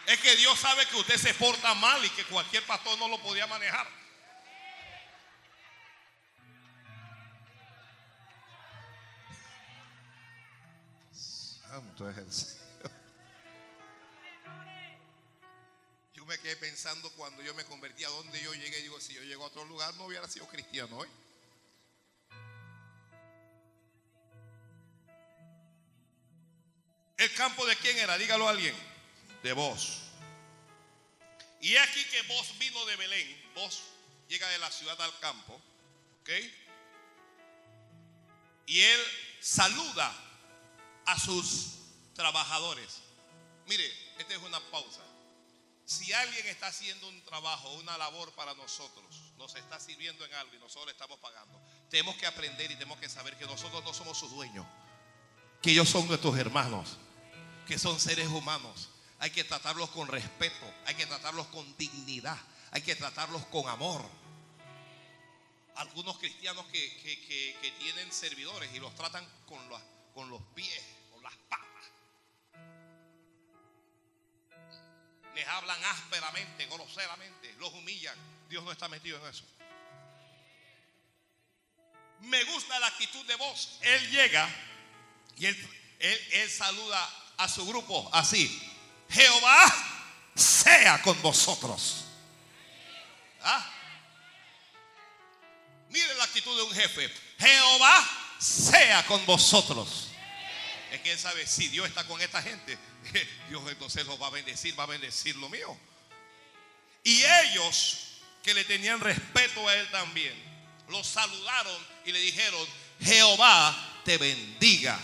[0.06, 3.20] Es que Dios sabe que usted se porta mal y que cualquier pastor no lo
[3.22, 3.88] podía manejar.
[11.12, 12.92] Santo es el Señor.
[16.14, 18.82] Yo me quedé pensando cuando yo me convertí a donde yo llegué.
[18.82, 21.10] Digo, si yo llego a otro lugar no hubiera sido cristiano hoy.
[27.18, 28.18] ¿El campo de quién era?
[28.18, 28.76] Dígalo a alguien.
[29.44, 30.02] De vos.
[31.62, 33.52] Y aquí que vos vino de Belén.
[33.56, 33.84] Vos
[34.28, 35.62] llega de la ciudad al campo.
[36.22, 36.30] ¿Ok?
[38.68, 39.02] Y él
[39.40, 40.14] saluda
[41.06, 41.76] a sus
[42.14, 43.02] trabajadores.
[43.68, 43.86] Mire,
[44.18, 45.02] esta es una pausa.
[45.86, 50.56] Si alguien está haciendo un trabajo, una labor para nosotros, nos está sirviendo en algo
[50.56, 54.18] y nosotros estamos pagando, tenemos que aprender y tenemos que saber que nosotros no somos
[54.18, 54.66] sus dueños,
[55.66, 57.00] que ellos son nuestros hermanos
[57.66, 58.90] que son seres humanos.
[59.18, 62.38] Hay que tratarlos con respeto, hay que tratarlos con dignidad,
[62.70, 64.08] hay que tratarlos con amor.
[65.78, 69.82] Algunos cristianos que, tienen servidores y los tratan con los,
[70.14, 71.86] con los pies, con las patas.
[75.34, 78.16] Les hablan ásperamente, groseramente, los humillan.
[78.48, 79.44] Dios no está metido en eso.
[82.20, 83.80] Me gusta la actitud de voz.
[83.82, 84.48] Él llega
[85.38, 85.70] y él,
[86.00, 88.62] él, él saluda a su grupo así.
[89.10, 89.66] Jehová
[90.36, 92.06] sea con vosotros.
[93.42, 93.72] ¿Ah?
[95.90, 97.10] Mire la actitud de un jefe.
[97.40, 100.10] Jehová sea con vosotros.
[100.92, 102.78] Es que él sabe, si Dios está con esta gente,
[103.50, 105.78] Dios entonces los va a bendecir, va a bendecir lo mío.
[107.04, 110.34] Y ellos que le tenían respeto a él también,
[110.90, 112.68] lo saludaron y le dijeron,
[113.02, 115.00] Jehová te bendiga.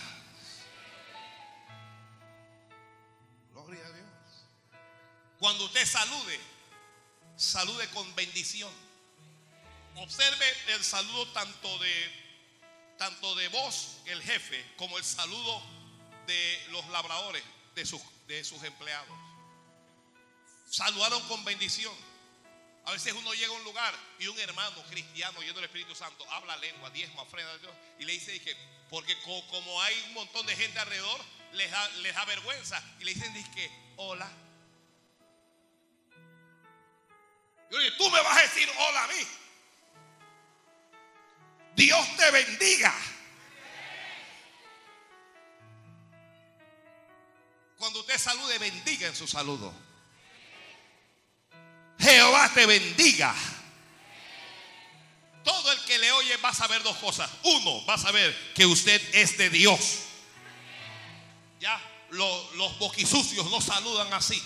[5.42, 6.38] Cuando usted salude,
[7.36, 8.70] salude con bendición.
[9.96, 12.22] Observe el saludo tanto de
[12.96, 15.60] tanto de vos, el jefe, como el saludo
[16.28, 17.42] de los labradores,
[17.74, 19.18] de sus, de sus empleados.
[20.70, 21.92] Saludaron con bendición.
[22.84, 26.24] A veces uno llega a un lugar y un hermano cristiano, yendo el Espíritu Santo,
[26.30, 28.56] habla lengua, diezma, ofrenda a Dios, y le dice que,
[28.88, 31.20] porque como hay un montón de gente alrededor,
[31.54, 32.80] les da, les da vergüenza.
[33.00, 34.30] Y le dicen, que hola.
[37.96, 39.26] Tú me vas a decir hola a mí.
[41.74, 42.94] Dios te bendiga.
[47.78, 49.74] Cuando usted salude, bendiga en su saludo.
[51.98, 53.34] Jehová te bendiga.
[55.42, 57.30] Todo el que le oye va a saber dos cosas.
[57.42, 60.00] Uno, va a saber que usted es de Dios.
[61.58, 61.80] Ya,
[62.10, 64.40] los, los boquisucios no saludan así.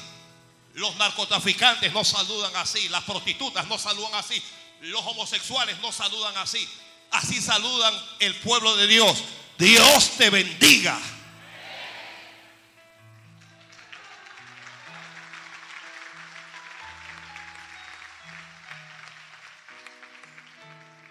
[0.76, 2.90] Los narcotraficantes no saludan así.
[2.90, 4.42] Las prostitutas no saludan así.
[4.82, 6.68] Los homosexuales no saludan así.
[7.12, 9.24] Así saludan el pueblo de Dios.
[9.56, 11.00] Dios te bendiga.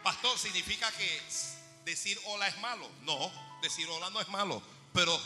[0.03, 1.21] Pastor, ¿significa que
[1.85, 2.87] decir hola es malo?
[3.01, 3.31] No,
[3.63, 4.61] decir hola no es malo,
[4.93, 5.19] pero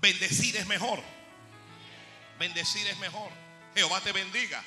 [0.00, 1.02] bendecir es mejor.
[2.38, 3.43] Bendecir es mejor.
[3.74, 4.64] Jehová te bendiga.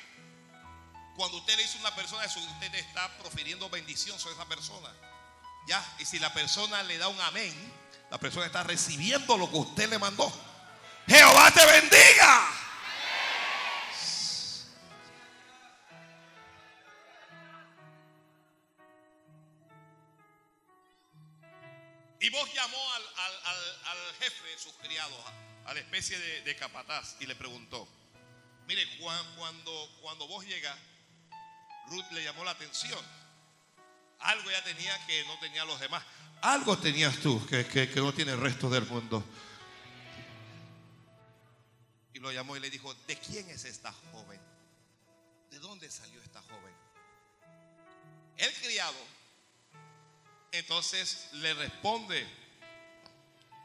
[1.16, 4.88] Cuando usted le dice a una persona eso, usted está profiriendo bendición sobre esa persona.
[5.66, 7.52] Ya, y si la persona le da un amén,
[8.10, 10.32] la persona está recibiendo lo que usted le mandó.
[11.06, 12.58] Jehová te bendiga.
[22.20, 25.16] Y vos llamó al, jefe de sus criados,
[25.64, 27.88] a, la especie de, capataz, y le preguntó,
[28.68, 28.86] mire,
[29.34, 30.76] cuando, cuando vos llegas,
[31.88, 33.00] Ruth le llamó la atención.
[34.20, 36.04] Algo ya tenía que no tenía los demás.
[36.42, 39.24] Algo tenías tú que, que, que no tiene el resto del mundo.
[42.12, 44.40] Y lo llamó y le dijo, ¿de quién es esta joven?
[45.50, 46.74] ¿De dónde salió esta joven?
[48.36, 48.98] El criado
[50.52, 52.26] entonces le responde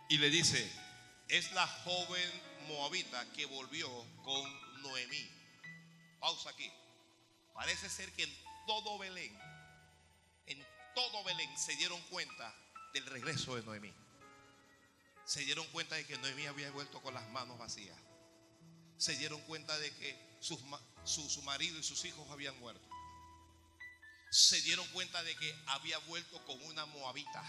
[0.09, 0.71] y le dice,
[1.27, 2.29] es la joven
[2.67, 3.89] moabita que volvió
[4.23, 5.29] con Noemí.
[6.19, 6.71] Pausa aquí.
[7.53, 9.37] Parece ser que en todo Belén,
[10.45, 12.55] en todo Belén se dieron cuenta
[12.93, 13.93] del regreso de Noemí.
[15.25, 17.97] Se dieron cuenta de que Noemí había vuelto con las manos vacías.
[18.97, 20.57] Se dieron cuenta de que su,
[21.05, 22.93] su marido y sus hijos habían muerto
[24.33, 27.43] se dieron cuenta de que había vuelto con una moabita.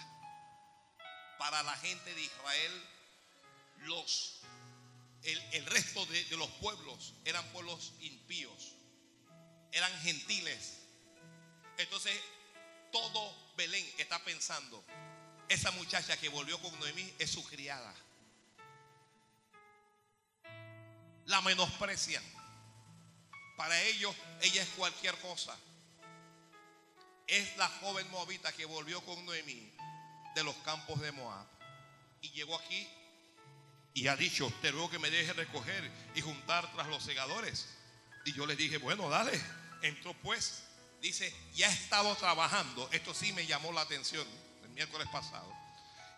[1.38, 2.88] Para la gente de Israel,
[3.78, 4.42] los,
[5.24, 8.74] el, resto de, de los pueblos eran pueblos impíos,
[9.72, 10.78] eran gentiles.
[11.78, 12.12] Entonces,
[12.92, 14.84] todo Belén está pensando,
[15.48, 17.94] esa muchacha que volvió con Noemí es su criada.
[21.26, 22.22] La menosprecian.
[23.56, 25.56] Para ellos, ella es cualquier cosa
[27.26, 29.72] es la joven moabita que volvió con Noemí
[30.34, 31.46] de los campos de Moab.
[32.20, 32.88] Y llegó aquí
[33.94, 37.68] y ha dicho, te ruego que me deje recoger y juntar tras los segadores.
[38.24, 39.40] Y yo le dije, bueno, dale.
[39.82, 40.64] Entró pues,
[41.00, 42.88] dice, ya ha estado trabajando.
[42.90, 44.26] Esto sí me llamó la atención
[44.64, 45.50] el miércoles pasado.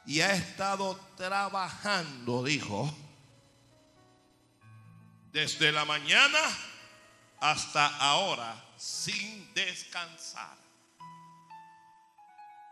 [0.07, 2.97] Y ha estado trabajando, dijo,
[5.33, 6.39] desde la mañana
[7.41, 10.57] hasta ahora, sin descansar.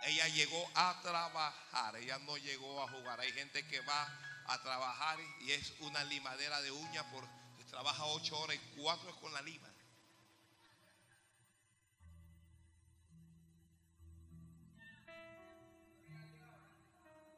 [0.05, 3.21] Ella llegó a trabajar, ella no llegó a jugar.
[3.21, 4.09] Hay gente que va
[4.47, 7.31] a trabajar y es una limadera de uña porque
[7.71, 9.69] trabaja ocho horas y cuatro es con la lima.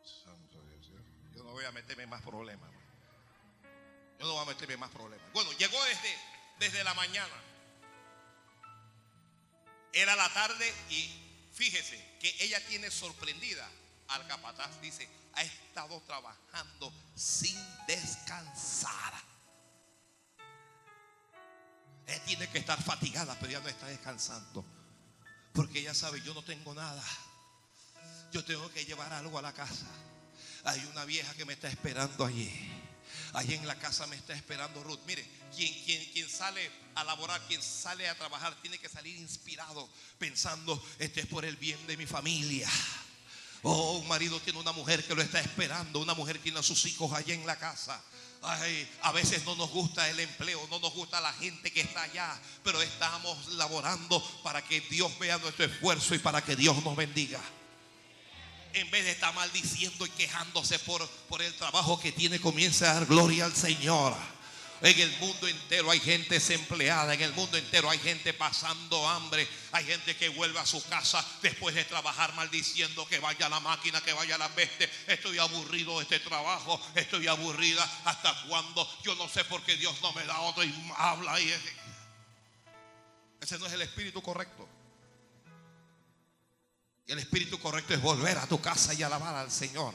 [0.05, 0.87] Santo Dios,
[1.35, 2.71] yo no voy a meterme más problemas.
[4.19, 5.33] Yo no voy a meterme más problemas.
[5.33, 6.19] Bueno, llegó desde,
[6.59, 7.35] desde la mañana.
[9.93, 11.27] Era la tarde y
[11.57, 13.67] Fíjese que ella tiene sorprendida
[14.09, 14.79] al capataz.
[14.83, 17.57] Dice, ha estado trabajando sin
[17.87, 19.13] descansar.
[22.07, 24.65] Ella tiene que estar fatigada, pero ya no está descansando.
[25.53, 27.03] Porque ella sabe, yo no tengo nada.
[28.33, 29.87] Yo tengo que llevar algo a la casa.
[30.65, 32.51] Hay una vieja que me está esperando allí.
[33.33, 35.01] Allí en la casa me está esperando Ruth.
[35.07, 35.73] Mire, quien,
[36.13, 41.27] quien, sale a laborar, quien sale a trabajar, tiene que salir inspirado, pensando, este es
[41.27, 42.69] por el bien de mi familia.
[43.63, 46.85] Oh, un marido tiene una mujer que lo está esperando, una mujer tiene a sus
[46.87, 48.01] hijos allá en la casa.
[48.43, 52.03] Ay, a veces no nos gusta el empleo, no nos gusta la gente que está
[52.03, 56.95] allá, pero estamos laborando para que Dios vea nuestro esfuerzo y para que Dios nos
[56.97, 57.41] bendiga
[58.77, 62.95] en vez de estar maldiciendo y quejándose por, por el trabajo que tiene, comienza a
[62.95, 64.15] dar gloria al Señor.
[64.83, 69.49] En el mundo entero hay gente desempleada, en el mundo entero hay gente pasando hambre,
[69.73, 74.03] hay gente que vuelve a su casa después de trabajar maldiciendo que vaya la máquina,
[74.03, 74.91] que vaya la peste.
[75.07, 77.83] Estoy aburrido de este trabajo, estoy aburrida.
[78.05, 78.87] ¿Hasta cuándo?
[79.03, 81.55] Yo no sé por qué Dios no me da otro y habla y
[83.41, 84.69] ese no es el espíritu correcto.
[87.07, 89.95] Y el espíritu correcto es volver a tu casa y alabar al Señor.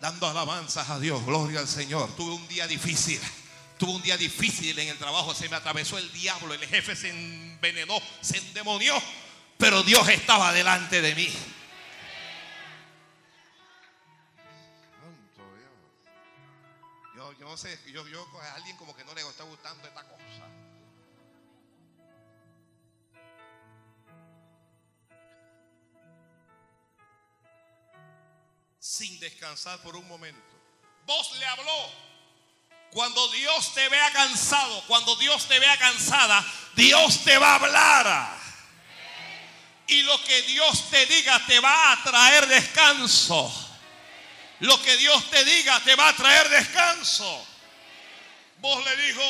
[0.00, 2.14] Dando alabanzas a Dios, gloria al Señor.
[2.16, 3.20] Tuve un día difícil.
[3.82, 5.34] Tuve un día difícil en el trabajo.
[5.34, 6.54] Se me atravesó el diablo.
[6.54, 8.94] El jefe se envenenó, se endemonió.
[9.58, 11.28] Pero Dios estaba delante de mí.
[17.16, 20.04] Yo, yo no sé, yo, yo a alguien como que no le está gustando esta
[20.04, 20.46] cosa.
[28.78, 30.40] sin descansar por un momento.
[31.04, 32.11] Vos le habló.
[32.92, 38.36] Cuando Dios te vea cansado, cuando Dios te vea cansada, Dios te va a hablar.
[39.86, 43.50] Y lo que Dios te diga te va a traer descanso.
[44.60, 47.46] Lo que Dios te diga te va a traer descanso.
[48.58, 49.22] Vos le dijo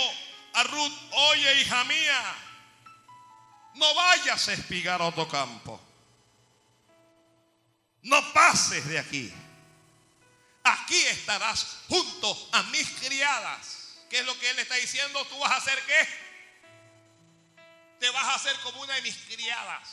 [0.54, 2.34] a Ruth, oye hija mía,
[3.74, 5.80] no vayas a espigar otro campo.
[8.02, 9.32] No pases de aquí
[10.64, 13.98] aquí estarás junto a mis criadas.
[14.08, 15.24] ¿Qué es lo que él está diciendo?
[15.26, 16.08] ¿Tú vas a hacer qué?
[17.98, 19.88] Te vas a hacer como una de mis criadas.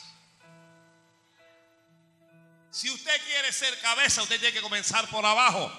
[2.70, 5.72] Si usted quiere ser cabeza, usted tiene que comenzar por abajo.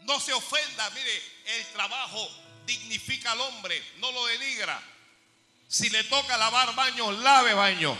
[0.00, 2.28] No se ofenda, mire, el trabajo
[2.64, 4.80] dignifica al hombre, no lo denigra.
[5.68, 7.96] Si le toca lavar baño, lave baño.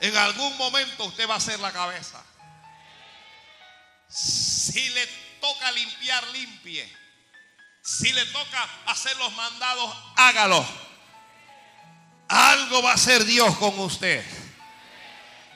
[0.00, 2.24] En algún momento usted va a ser la cabeza.
[4.08, 5.06] Si le
[5.40, 6.96] toca limpiar, limpie.
[7.82, 10.66] Si le toca hacer los mandados, hágalo.
[12.28, 14.24] Algo va a hacer Dios con usted.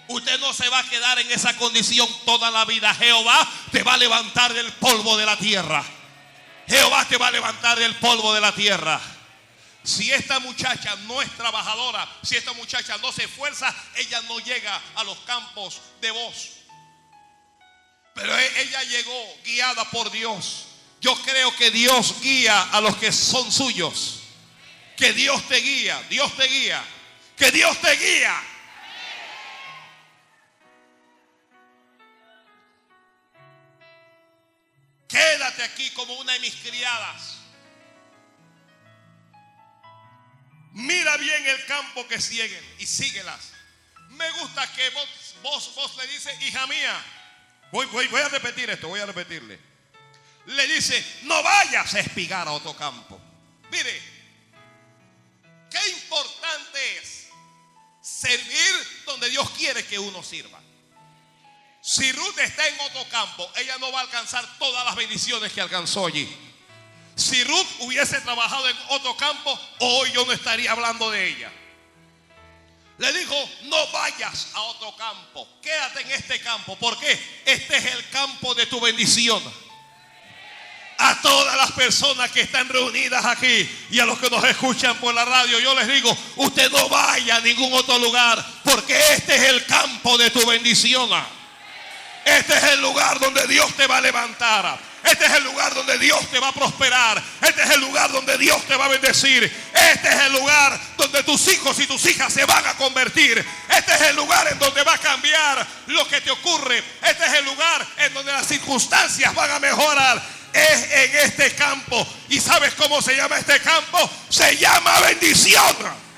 [0.08, 2.94] Usted no se va a quedar en esa condición toda la vida.
[2.94, 5.84] Jehová te va a levantar del polvo de la tierra.
[6.68, 9.00] Jehová te va a levantar del polvo de la tierra.
[9.82, 14.80] Si esta muchacha no es trabajadora, si esta muchacha no se esfuerza, ella no llega
[14.94, 16.59] a los campos de voz.
[18.14, 20.66] Pero e-, ella llegó guiada por Dios.
[21.00, 24.20] Yo creo que Dios guía a los que son suyos.
[24.96, 26.84] Que Dios te guía, Dios te guía.
[27.36, 28.42] Que Dios te guía.
[35.08, 37.38] Quédate aquí como una de mis criadas.
[40.72, 43.52] Mira bien el campo que siguen y síguelas.
[44.10, 45.08] Me gusta que vos,
[45.42, 47.04] vos, vos le dices, hija mía,
[47.72, 49.58] Voy, a repetir esto, voy a repetirle.
[50.46, 53.20] Le dice, no vayas a espigar a otro campo.
[53.70, 54.02] Mire,
[55.70, 57.28] qué importante es
[58.00, 60.60] servir donde Dios quiere que uno sirva.
[61.82, 65.60] Si Ruth está en otro campo, ella no va a alcanzar todas las bendiciones que
[65.60, 66.28] alcanzó allí.
[67.14, 71.52] Si Ruth hubiese trabajado en otro campo, hoy yo no estaría hablando de ella.
[73.00, 76.76] Le dijo, no vayas a otro campo, quédate en este campo.
[76.78, 77.10] porque
[77.46, 79.42] Este es el campo de tu bendición.
[80.98, 85.14] A todas las personas que están reunidas aquí y a los que nos escuchan por
[85.14, 89.42] la radio, yo les digo, usted no vaya a ningún otro lugar, porque este es
[89.44, 91.08] el campo de tu bendición.
[92.22, 94.78] Este es el lugar donde Dios te va a levantar.
[95.02, 97.22] Este es el lugar donde Dios te va a prosperar.
[97.40, 99.44] Este es el lugar donde Dios te va a bendecir.
[99.72, 103.44] Este es el lugar donde tus hijos y tus hijas se van a convertir.
[103.68, 106.82] Este es el lugar en donde va a cambiar lo que te ocurre.
[107.02, 110.22] Este es el lugar en donde las circunstancias van a mejorar.
[110.52, 112.06] Es en este campo.
[112.28, 114.10] ¿Y sabes cómo se llama este campo?
[114.28, 116.09] Se llama bendición.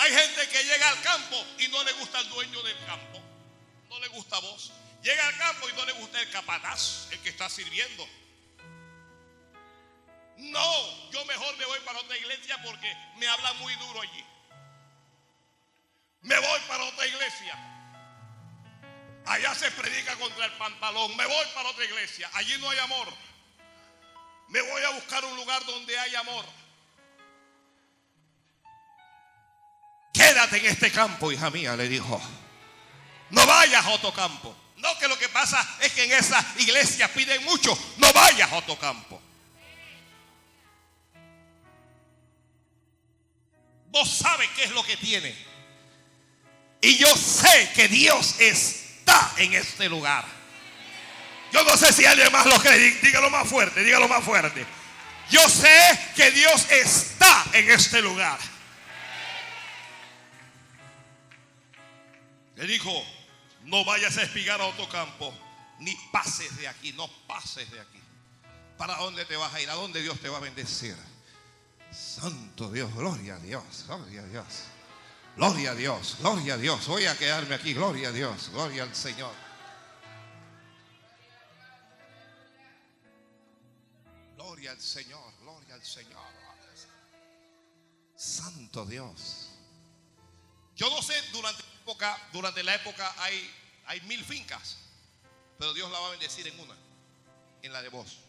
[0.00, 3.20] Hay gente que llega al campo y no le gusta el dueño del campo.
[3.90, 4.72] No le gusta a vos.
[5.02, 8.08] Llega al campo y no le gusta el capataz, el que está sirviendo.
[10.38, 14.24] No, yo mejor me voy para otra iglesia porque me habla muy duro allí.
[16.22, 17.54] Me voy para otra iglesia.
[19.26, 21.14] Allá se predica contra el pantalón.
[21.14, 22.30] Me voy para otra iglesia.
[22.32, 23.12] Allí no hay amor.
[24.48, 26.46] Me voy a buscar un lugar donde hay amor.
[30.12, 32.20] Quédate en este campo, hija mía, le dijo.
[33.30, 34.56] No vayas a otro campo.
[34.76, 37.76] No, que lo que pasa es que en esa iglesia piden mucho.
[37.98, 39.20] No vayas a otro campo.
[43.90, 45.34] Vos sabes qué es lo que tiene.
[46.80, 50.24] Y yo sé que Dios está en este lugar.
[51.52, 52.92] Yo no sé si alguien más lo cree.
[53.02, 54.64] Dígalo más fuerte, dígalo más fuerte.
[55.30, 58.38] Yo sé que Dios está en este lugar.
[62.60, 62.92] Le dijo,
[63.64, 65.32] no vayas a espigar a otro campo,
[65.78, 67.98] ni pases de aquí, no pases de aquí.
[68.76, 69.70] ¿Para dónde te vas a ir?
[69.70, 70.94] ¿A dónde Dios te va a bendecir?
[71.90, 74.44] Santo Dios, gloria a Dios, gloria a Dios.
[75.36, 76.86] Gloria a Dios, gloria a Dios.
[76.86, 79.32] Voy a quedarme aquí, gloria a Dios, gloria al Señor.
[84.36, 86.26] Gloria al Señor, gloria al Señor.
[88.16, 89.48] Santo Dios.
[90.76, 91.62] Yo no sé, durante
[92.32, 93.50] durante la época hay,
[93.86, 94.78] hay mil fincas,
[95.58, 96.74] pero Dios la va a bendecir en una,
[97.62, 98.20] en la de vos,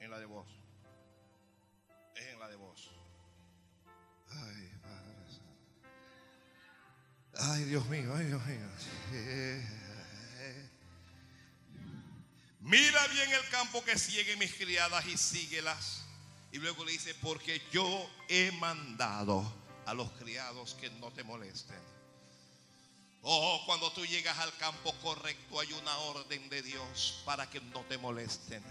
[0.00, 0.46] en la de vos,
[2.16, 2.90] es en la de vos.
[4.30, 5.12] Ay, Padre.
[7.34, 8.68] Ay, Dios mío, ay, Dios mío.
[12.60, 16.02] Mira bien el campo que siguen mis criadas y síguelas.
[16.52, 19.42] Y luego le dice, porque yo he mandado
[19.86, 21.91] a los criados que no te molesten.
[23.22, 27.80] Oh, cuando tú llegas al campo correcto hay una orden de Dios para que no
[27.82, 28.62] te molesten.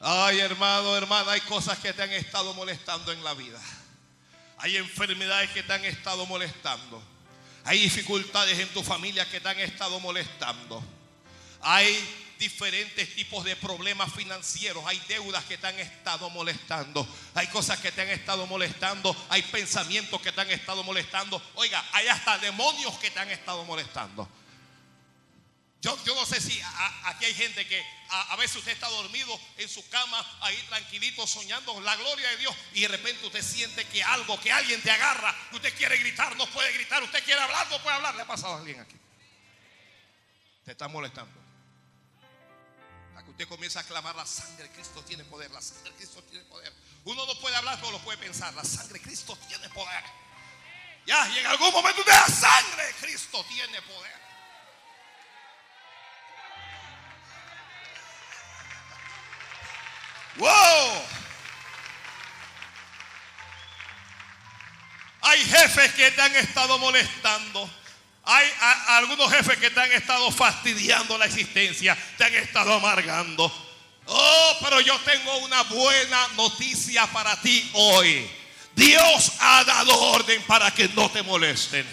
[0.00, 3.60] Ay, hermano, hermana, hay cosas que te han estado molestando en la vida.
[4.58, 7.02] Hay enfermedades que te han estado molestando.
[7.64, 10.82] Hay dificultades en tu familia que te han estado molestando.
[11.60, 17.78] Hay diferentes tipos de problemas financieros, hay deudas que te han estado molestando, hay cosas
[17.80, 22.38] que te han estado molestando, hay pensamientos que te han estado molestando, oiga, hay hasta
[22.38, 24.28] demonios que te han estado molestando.
[25.82, 26.60] Yo, yo no sé si
[27.04, 31.26] aquí hay gente que a, a veces usted está dormido en su cama, ahí tranquilito,
[31.26, 34.90] soñando la gloria de Dios, y de repente usted siente que algo, que alguien te
[34.90, 38.14] agarra, que usted quiere gritar, no puede gritar, usted quiere hablar, no puede hablar.
[38.16, 38.96] ¿Le ha pasado a alguien aquí?
[40.64, 41.45] Te está molestando.
[43.36, 46.42] Usted comienza a clamar, la sangre de Cristo tiene poder, la sangre de Cristo tiene
[46.46, 46.72] poder.
[47.04, 50.02] Uno no puede hablar, pero lo puede pensar, la sangre de Cristo tiene poder.
[51.04, 54.20] Ya, y en algún momento usted, la sangre de Cristo tiene poder.
[60.36, 61.02] ¡Wow!
[65.20, 67.70] Hay jefes que te han estado molestando.
[68.26, 68.48] Hay
[68.88, 73.52] algunos jefes que te han estado fastidiando la existencia, te han estado amargando.
[74.06, 78.28] Oh, pero yo tengo una buena noticia para ti hoy.
[78.74, 81.86] Dios ha dado orden para que no te molesten.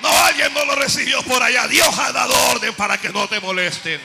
[0.00, 1.66] No, alguien no lo recibió por allá.
[1.66, 4.00] Dios ha dado orden para que no te molesten.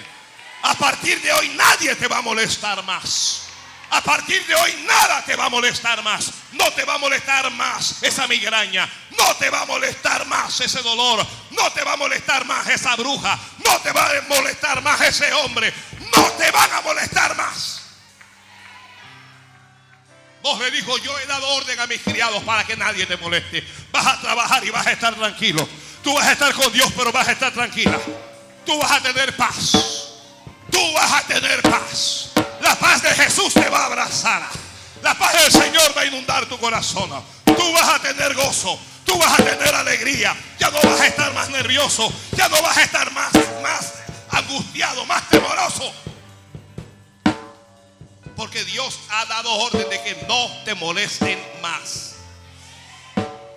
[0.63, 3.52] A partir de hoy nadie te va a molestar más.
[3.93, 6.31] A partir de hoy nada te va a molestar más.
[6.53, 8.89] No te va a molestar más esa migraña.
[9.15, 11.23] No te va a molestar más ese dolor.
[11.51, 13.37] No te va a molestar más esa bruja.
[13.63, 15.71] No te va a molestar más ese hombre.
[16.15, 17.81] No te van a molestar más.
[20.41, 23.63] Vos le dijo, yo he dado orden a mis criados para que nadie te moleste.
[23.91, 25.69] Vas a trabajar y vas a estar tranquilo.
[26.03, 27.99] Tú vas a estar con Dios, pero vas a estar tranquila.
[28.65, 29.71] Tú vas a tener paz.
[30.71, 32.32] Tú vas a tener paz.
[32.63, 34.41] La paz de Jesús te va a abrazar.
[35.01, 37.09] La paz del Señor va a inundar tu corazón.
[37.43, 38.79] Tú vas a tener gozo.
[39.05, 40.33] Tú vas a tener alegría.
[40.57, 42.11] Ya no vas a estar más nervioso.
[42.37, 43.93] Ya no vas a estar más, más
[44.31, 45.93] angustiado, más temoroso.
[48.37, 52.15] Porque Dios ha dado orden de que no te molesten más.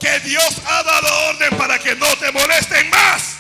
[0.01, 3.37] Que Dios ha dado orden para que no te molesten más.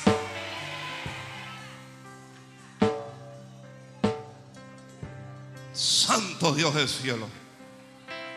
[5.76, 7.28] Santo Dios del cielo.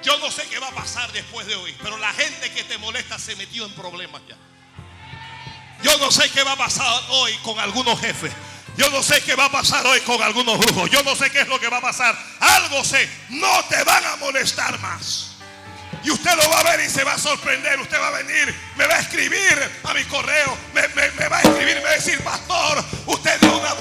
[0.04, 2.78] Yo no sé qué va a pasar después de hoy, pero la gente que te
[2.78, 4.38] molesta se metió en problemas ya.
[5.82, 8.32] Yo no sé qué va a pasar hoy con algunos jefes.
[8.78, 10.90] Yo no sé qué va a pasar hoy con algunos brujos.
[10.90, 12.18] Yo no sé qué es lo que va a pasar.
[12.40, 13.10] Algo sé.
[13.30, 15.32] No te van a molestar más.
[16.04, 17.80] Y usted lo va a ver y se va a sorprender.
[17.80, 20.82] Usted va a venir, me va a escribir a mi correo, me,
[21.28, 23.74] va a escribir, me va a decir, pastor, usted dio una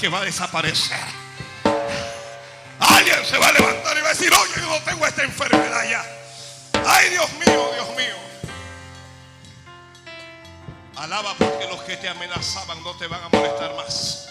[0.00, 0.96] que va a desaparecer.
[2.80, 5.90] Alguien se va a levantar y va a decir, oye, yo no tengo esta enfermedad
[5.90, 6.02] ya.
[6.86, 8.16] Ay, Dios mío, Dios mío.
[10.96, 14.28] Alaba porque los que te amenazaban no te van a molestar más.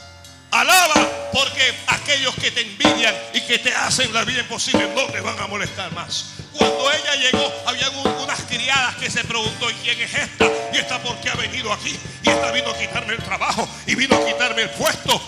[0.50, 5.22] Alaba porque aquellos que te envidian y que te hacen la vida imposible no te
[5.22, 6.32] van a molestar más.
[6.58, 10.46] Cuando ella llegó, había unas criadas que se preguntó, ¿y quién es esta?
[10.74, 12.00] Y esta por qué ha venido aquí.
[12.24, 15.19] Y esta vino a quitarme el trabajo y vino a quitarme el puesto.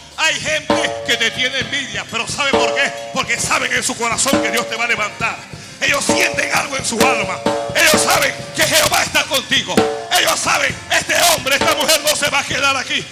[1.41, 2.93] Tiene envidia, pero ¿sabe por qué?
[3.13, 5.35] Porque saben en su corazón que Dios te va a levantar.
[5.81, 7.39] Ellos sienten algo en su alma.
[7.75, 9.73] Ellos saben que Jehová está contigo.
[10.19, 13.03] Ellos saben, este hombre, esta mujer no se va a quedar aquí.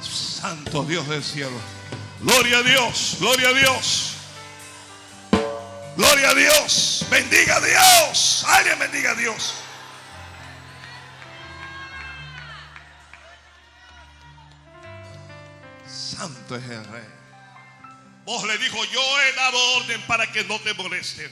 [0.00, 1.60] Santo Dios del cielo.
[2.20, 4.14] Gloria a Dios, gloria a Dios.
[5.96, 7.04] Gloria a Dios.
[7.10, 8.46] Bendiga a Dios.
[8.48, 9.54] Alguien bendiga a Dios.
[16.50, 17.04] Es el rey.
[18.24, 21.30] Vos le dijo, yo he dado orden para que no te molesten.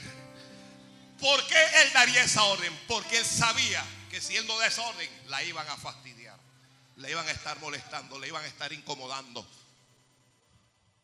[1.19, 2.75] ¿Por qué él daría esa orden?
[2.87, 6.37] Porque él sabía que si él no da esa orden, la iban a fastidiar.
[6.97, 9.47] Le iban a estar molestando, le iban a estar incomodando.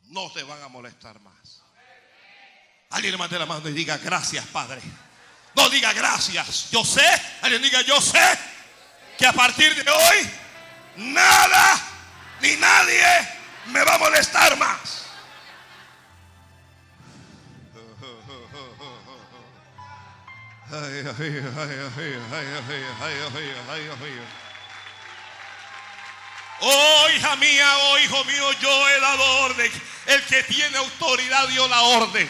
[0.05, 1.61] No te van a molestar más.
[2.89, 4.81] Alguien le mande la mano y diga gracias, Padre.
[5.53, 6.71] No diga gracias.
[6.71, 7.07] Yo sé.
[7.41, 8.19] Alguien diga yo sé
[9.17, 10.29] que a partir de hoy
[10.97, 11.81] nada
[12.41, 13.36] ni nadie
[13.67, 15.05] me va a molestar más.
[26.59, 29.71] Oh, hija mía, oh, hijo mío, yo he dado orden.
[30.07, 32.29] El que tiene autoridad dio la orden.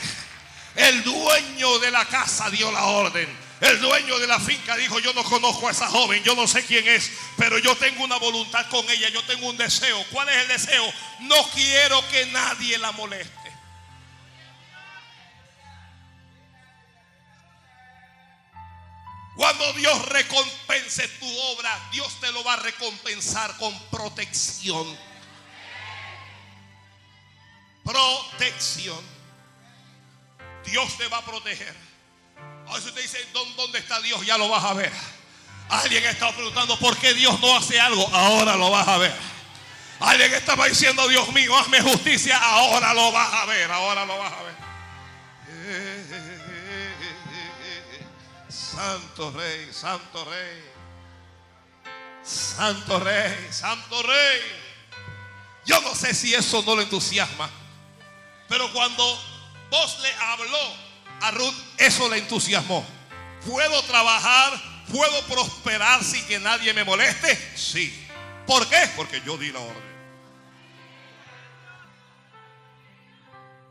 [0.76, 3.47] El dueño de la casa dio la orden.
[3.60, 6.64] El dueño de la finca dijo, yo no conozco a esa joven, yo no sé
[6.64, 10.04] quién es, pero yo tengo una voluntad con ella, yo tengo un deseo.
[10.12, 10.94] ¿Cuál es el deseo?
[11.22, 13.34] No quiero que nadie la moleste.
[19.36, 24.98] Cuando Dios recompense tu obra, Dios te lo va a recompensar con protección.
[27.84, 29.00] Protección.
[30.66, 31.87] Dios te va a proteger.
[32.70, 34.26] A veces usted dice, "¿Dó- ¿dónde está Dios?
[34.26, 34.92] Ya lo vas a ver.
[35.70, 38.08] Alguien estaba preguntando, ¿por qué Dios no hace algo?
[38.14, 39.14] Ahora lo vas a ver.
[40.00, 42.38] Alguien estaba diciendo, Dios mío, hazme justicia.
[42.38, 44.56] Ahora lo vas a ver, ahora lo vas a ver.
[48.50, 50.64] Santo Rey, Santo Rey.
[52.24, 54.42] Santo Rey, Santo Rey.
[55.66, 57.50] Yo no sé si eso no le entusiasma.
[58.48, 59.04] Pero cuando
[59.70, 60.74] vos le habló
[61.22, 62.86] a Ruth, eso le entusiasmó.
[63.46, 64.54] ¿Puedo trabajar?
[64.92, 67.38] ¿Puedo prosperar sin que nadie me moleste?
[67.56, 68.08] Sí.
[68.46, 68.90] ¿Por qué?
[68.96, 69.88] Porque yo di la orden.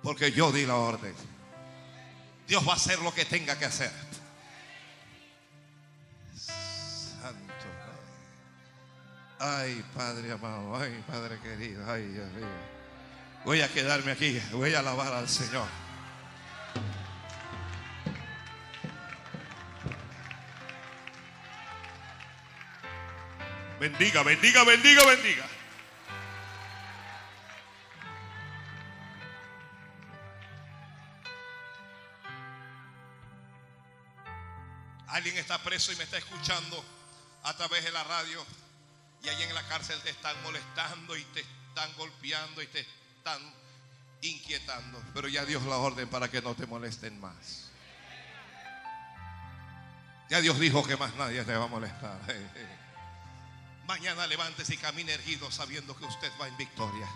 [0.02, 1.14] Porque yo di la orden.
[2.46, 3.90] Dios va a hacer lo que tenga que hacer.
[6.38, 7.54] Santo.
[9.38, 12.46] Ay, Padre amado, ay, Padre querido, ay, Dios mío.
[13.44, 15.85] Voy a quedarme aquí, voy a alabar al Señor.
[23.78, 25.46] Bendiga, bendiga, bendiga, bendiga.
[35.08, 36.82] Alguien está preso y me está escuchando
[37.42, 38.44] a través de la radio
[39.22, 43.40] y ahí en la cárcel te están molestando y te están golpeando y te están
[44.22, 47.70] inquietando, pero ya Dios la orden para que no te molesten más.
[50.30, 52.18] Ya Dios dijo que más nadie te va a molestar.
[53.86, 57.08] Mañana levántese y camine erguido sabiendo que usted va en victoria.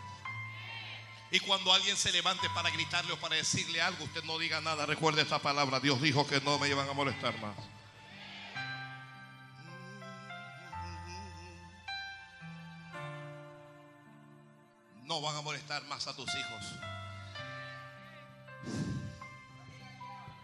[1.32, 4.86] Y cuando alguien se levante para gritarle o para decirle algo, usted no diga nada.
[4.86, 5.78] Recuerde esta palabra.
[5.78, 7.56] Dios dijo que no me iban a molestar más.
[15.04, 16.64] No van a molestar más a tus hijos.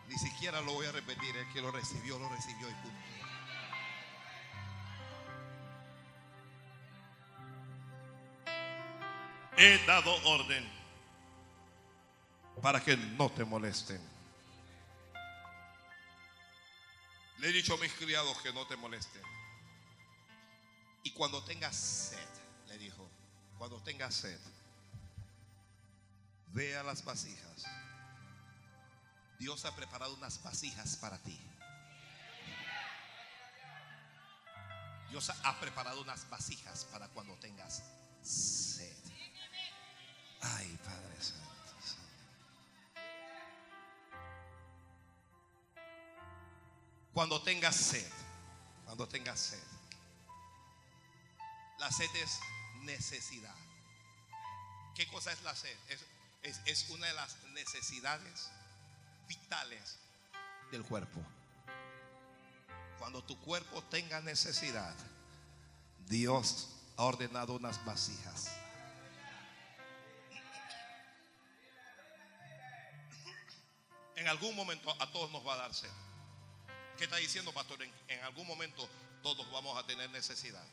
[0.08, 1.36] Ni siquiera lo voy a repetir.
[1.36, 2.98] El que lo recibió, lo recibió y punto.
[9.59, 10.68] He dado orden
[12.61, 14.00] para que no te molesten.
[17.38, 19.22] Le he dicho a mis criados que no te molesten.
[21.02, 22.28] Y cuando tengas sed,
[22.68, 23.09] le dijo,
[23.59, 24.40] cuando tengas sed,
[26.48, 27.64] ve a las vasijas.
[29.38, 31.38] Dios ha preparado unas vasijas para ti.
[35.11, 37.82] Dios ha preparado unas vasijas para cuando tengas
[38.22, 38.95] sed.
[40.55, 41.42] Ay, Padre Santo.
[47.12, 48.12] Cuando tengas sed,
[48.84, 49.62] cuando tengas sed.
[51.78, 52.38] La sed es
[52.82, 53.55] necesidad.
[54.94, 55.76] ¿Qué cosa es la sed?
[55.88, 56.01] Es,
[56.42, 58.51] es, es una de las necesidades
[59.28, 59.99] vitales
[60.70, 61.20] del cuerpo.
[62.99, 64.94] Cuando tu cuerpo tenga necesidad,
[66.07, 68.55] Dios ha ordenado unas vasijas.
[74.26, 75.88] En algún momento a todos nos va a dar sed.
[76.98, 77.80] ¿Qué está diciendo, pastor?
[77.80, 78.88] En, algún momento
[79.22, 80.66] todos vamos a tener necesidad.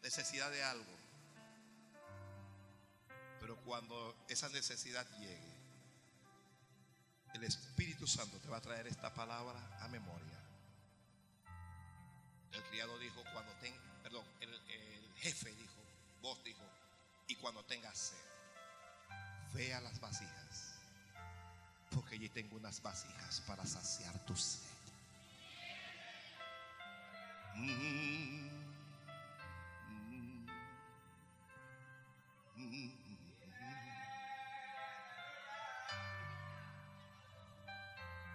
[0.00, 0.96] Necesidad de algo.
[3.40, 5.56] Pero cuando esa necesidad llegue,
[7.34, 10.38] el Espíritu Santo te va a traer esta palabra a memoria.
[12.52, 13.74] El criado dijo, cuando ten,
[14.04, 15.82] perdón, el, el jefe dijo,
[16.22, 16.62] vos dijo,
[17.26, 19.16] y cuando tengas sed,
[19.52, 20.75] ve a las vasijas,
[21.96, 24.60] porque allí tengo unas vasijas para saciar tu sed.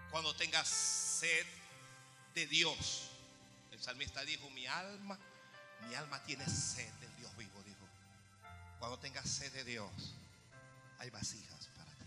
[0.09, 1.45] Cuando tengas sed
[2.34, 3.12] de Dios,
[3.72, 5.20] el salmista dijo, mi alma,
[5.88, 7.88] mi alma tiene sed del Dios vivo, dijo.
[8.80, 10.16] Cuando tengas sed de Dios,
[10.97, 12.01] hay vasijas para ti.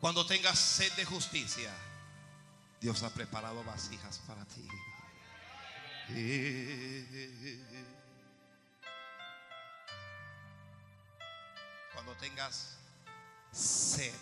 [0.00, 1.70] Cuando tengas sed de justicia,
[2.80, 4.68] Dios ha preparado vasijas para ti.
[11.94, 12.76] Cuando tengas
[13.50, 14.14] sed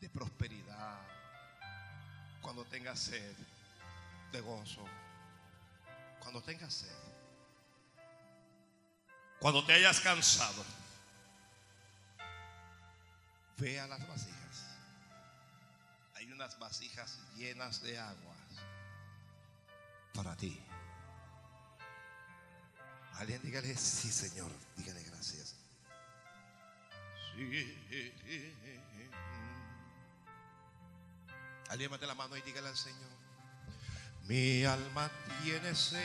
[0.00, 1.00] de prosperidad,
[2.42, 3.34] cuando tengas sed
[4.30, 4.84] de gozo,
[6.26, 6.90] cuando tengas sed,
[9.38, 10.64] cuando te hayas cansado,
[13.58, 14.64] ve a las vasijas.
[16.14, 18.38] Hay unas vasijas llenas de aguas
[20.14, 20.60] para ti.
[23.14, 25.54] Alguien dígale, sí Señor, dígale gracias.
[27.36, 27.78] Sí.
[31.68, 33.25] Alguien mate la mano y dígale al Señor.
[34.28, 35.08] Mi alma
[35.44, 36.00] tiene sed.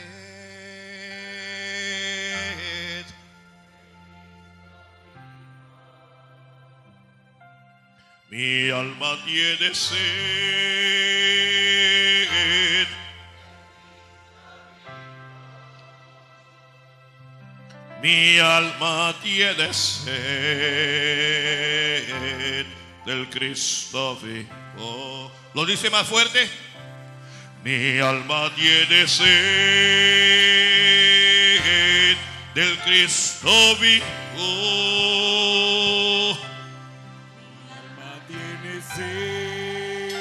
[8.30, 9.98] Mi alma tiene sed.
[18.04, 20.52] Mi alma tiene sed
[23.04, 25.32] del Cristo vivo.
[25.56, 26.71] ¿Lo dice más fuerte?
[27.64, 29.28] Mi alma tiene sed
[32.56, 34.06] del Cristo vivo.
[37.70, 40.16] alma tiene sed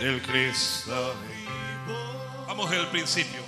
[0.00, 2.44] del Cristo vivo.
[2.46, 3.41] Vamos al principio.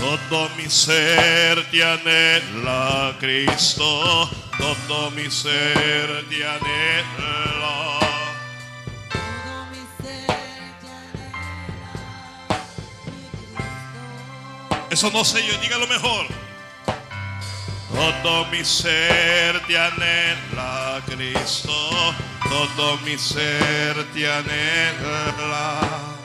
[0.00, 4.30] Todo mi ser te anhela, Cristo.
[4.56, 8.00] Todo mi ser te anhela.
[9.12, 10.26] Todo mi ser
[10.80, 11.60] te anhela,
[14.90, 16.26] Eso no sé yo, dígalo mejor.
[18.22, 22.14] Todo mi ser te anhela, Cristo.
[22.48, 26.19] Todo mi ser te anhela.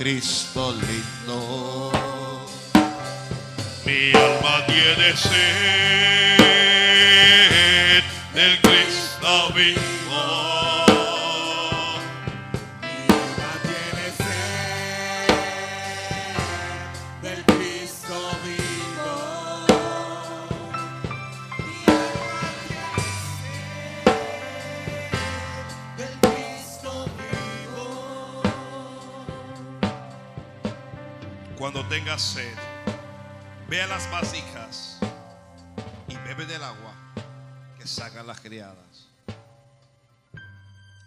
[0.00, 1.92] Cristo lindo.
[3.84, 6.40] Mi alma tiene sed
[8.32, 9.89] del Cristo vivo.
[31.90, 32.56] Tengas sed,
[33.68, 34.98] ve a las vasijas
[36.06, 36.94] y bebe del agua
[37.76, 39.08] que sacan las criadas.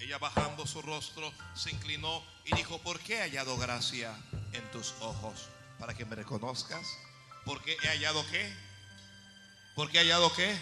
[0.01, 4.13] Ella bajando su rostro se inclinó y dijo, ¿por qué he hallado gracia
[4.51, 5.47] en tus ojos?
[5.79, 6.85] Para que me reconozcas.
[7.45, 8.53] ¿Por qué he hallado qué?
[9.77, 10.53] ¿Por qué he hallado qué?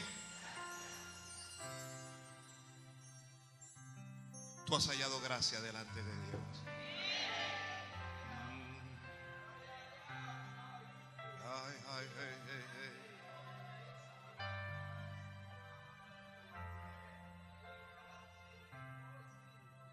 [4.68, 6.21] Tú has hallado gracia delante de Dios.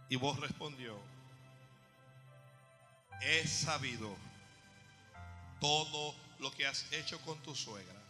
[0.08, 0.98] Y vos respondió,
[3.20, 4.16] he sabido
[5.60, 8.00] todo lo que has hecho con tu suegra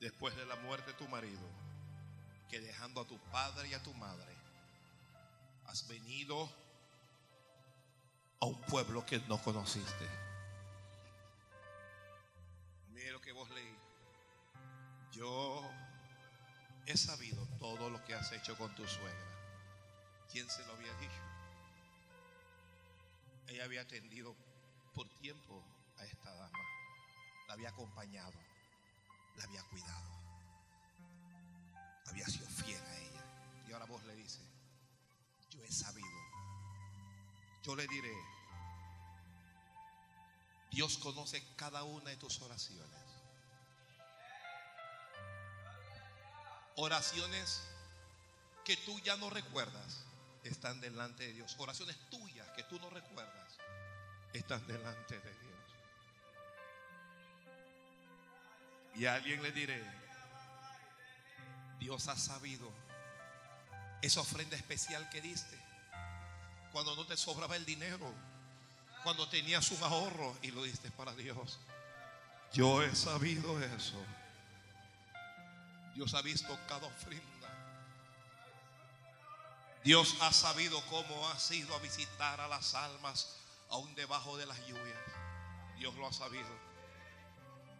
[0.00, 1.48] después de la muerte de tu marido,
[2.50, 4.34] que dejando a tu padre y a tu madre,
[5.66, 6.50] has venido
[8.40, 10.08] a un pueblo que no conociste.
[12.92, 13.76] Mire lo que vos leí.
[15.12, 15.62] Yo
[16.86, 19.35] he sabido todo lo que has hecho con tu suegra.
[20.30, 21.22] ¿Quién se lo había dicho?
[23.48, 24.34] Ella había atendido
[24.94, 25.62] por tiempo
[25.98, 26.58] a esta dama.
[27.48, 28.34] La había acompañado.
[29.36, 30.10] La había cuidado.
[32.06, 33.24] Había sido fiel a ella.
[33.68, 34.42] Y ahora vos le dices,
[35.50, 36.08] yo he sabido.
[37.62, 38.16] Yo le diré,
[40.70, 43.00] Dios conoce cada una de tus oraciones.
[46.76, 47.62] Oraciones
[48.64, 50.05] que tú ya no recuerdas
[50.48, 51.54] están delante de Dios.
[51.58, 53.58] Oraciones tuyas que tú no recuerdas
[54.32, 55.46] están delante de Dios.
[58.94, 59.82] Y a alguien le diré,
[61.78, 62.70] Dios ha sabido
[64.02, 65.58] esa ofrenda especial que diste
[66.72, 68.12] cuando no te sobraba el dinero,
[69.02, 71.58] cuando tenías un ahorro y lo diste para Dios.
[72.52, 74.02] Yo he sabido eso.
[75.94, 77.35] Dios ha visto cada ofrenda.
[79.86, 83.36] Dios ha sabido cómo has ido a visitar a las almas
[83.70, 84.98] aún debajo de las lluvias.
[85.78, 86.48] Dios lo ha sabido.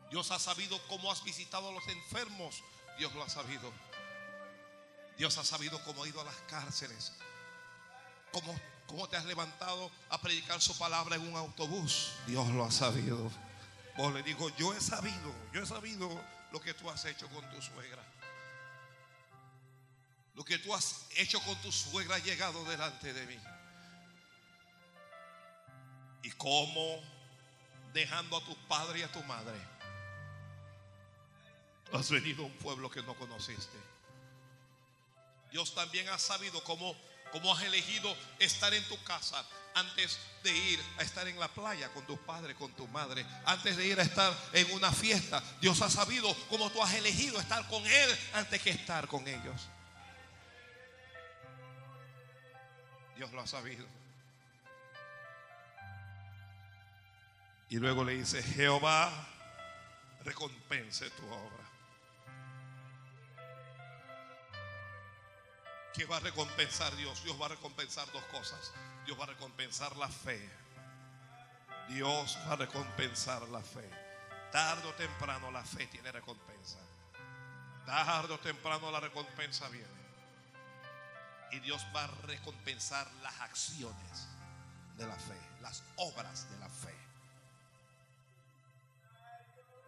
[0.09, 2.63] Dios ha sabido cómo has visitado a los enfermos.
[2.97, 3.73] Dios lo ha sabido.
[5.19, 7.13] Dios ha sabido cómo ha ido a las cárceles.
[8.31, 8.55] Cómo,
[8.87, 12.13] cómo te has levantado a predicar su palabra en un autobús.
[12.29, 13.33] Dios lo ha sabido.
[13.97, 16.09] Vos le digo, yo he sabido, yo he sabido
[16.53, 18.05] lo que tú has hecho con tu suegra.
[20.37, 23.39] Lo que tú has hecho con tu suegra ha llegado delante de mí.
[26.23, 27.03] Y cómo
[27.95, 29.57] dejando a tu padre y a tu madre,
[31.91, 33.79] has venido a un pueblo que no conociste.
[35.51, 36.95] Dios también ha sabido cómo,
[37.33, 39.43] cómo has elegido estar en tu casa
[39.75, 43.77] antes de ir a estar en la playa con tu padre, con tu madre, antes
[43.79, 45.43] de ir a estar en una fiesta.
[45.63, 49.69] Dios ha sabido cómo tú has elegido estar con Él antes que estar con ellos.
[53.17, 53.87] Dios lo ha sabido.
[57.69, 59.11] Y luego le dice, Jehová
[60.25, 61.65] recompense tu obra.
[65.93, 67.25] ¿Qué va a recompensar Dios?
[67.25, 68.73] Dios va a recompensar dos cosas.
[69.07, 70.39] Dios va a recompensar la fe.
[71.89, 73.89] Dios va a recompensar la fe.
[74.53, 76.79] Tarde o temprano la fe tiene recompensa.
[77.87, 79.96] Tarde o temprano la recompensa viene.
[81.53, 84.29] Y Dios va a recompensar las acciones
[84.97, 86.95] de la fe, las obras de la fe.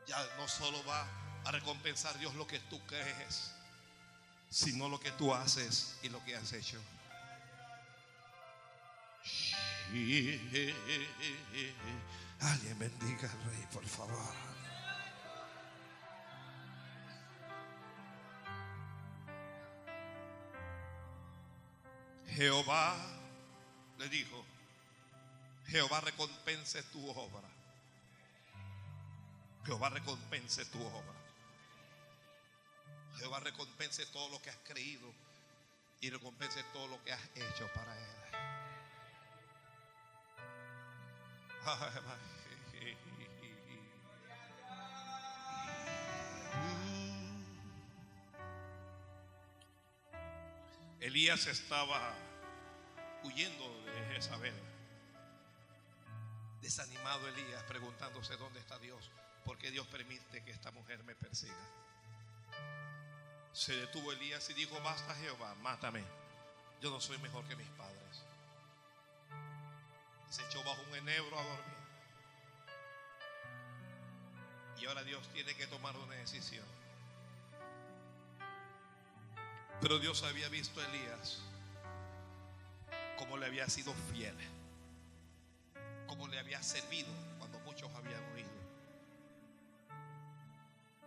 [0.07, 1.07] Ya no solo va
[1.45, 3.53] a recompensar Dios lo que tú crees,
[4.51, 6.81] sino lo que tú haces y lo que has hecho.
[12.41, 14.48] Alguien bendiga al rey, por favor.
[22.39, 22.95] Jehová
[23.99, 24.45] le dijo,
[25.67, 27.49] Jehová recompense tu obra.
[29.67, 31.17] Jehová recompense tu obra.
[33.17, 35.13] Jehová recompense todo lo que has creído
[36.01, 38.05] y recompense todo lo que has hecho para Él.
[51.01, 52.15] Elías estaba
[53.29, 54.55] huyendo de Jezabel.
[56.61, 59.11] Desanimado Elías, preguntándose dónde está Dios,
[59.45, 61.55] por qué Dios permite que esta mujer me persiga.
[63.53, 66.05] Se detuvo Elías y dijo, basta Jehová, mátame.
[66.81, 68.25] Yo no soy mejor que mis padres.
[70.31, 71.79] Se echó bajo un enebro a dormir.
[74.81, 76.67] Y ahora Dios tiene que tomar una decisión.
[79.81, 81.41] Pero Dios había visto a Elías
[83.19, 84.35] como le había sido fiel,
[86.07, 87.09] como le había servido
[87.39, 88.49] cuando muchos habían huido.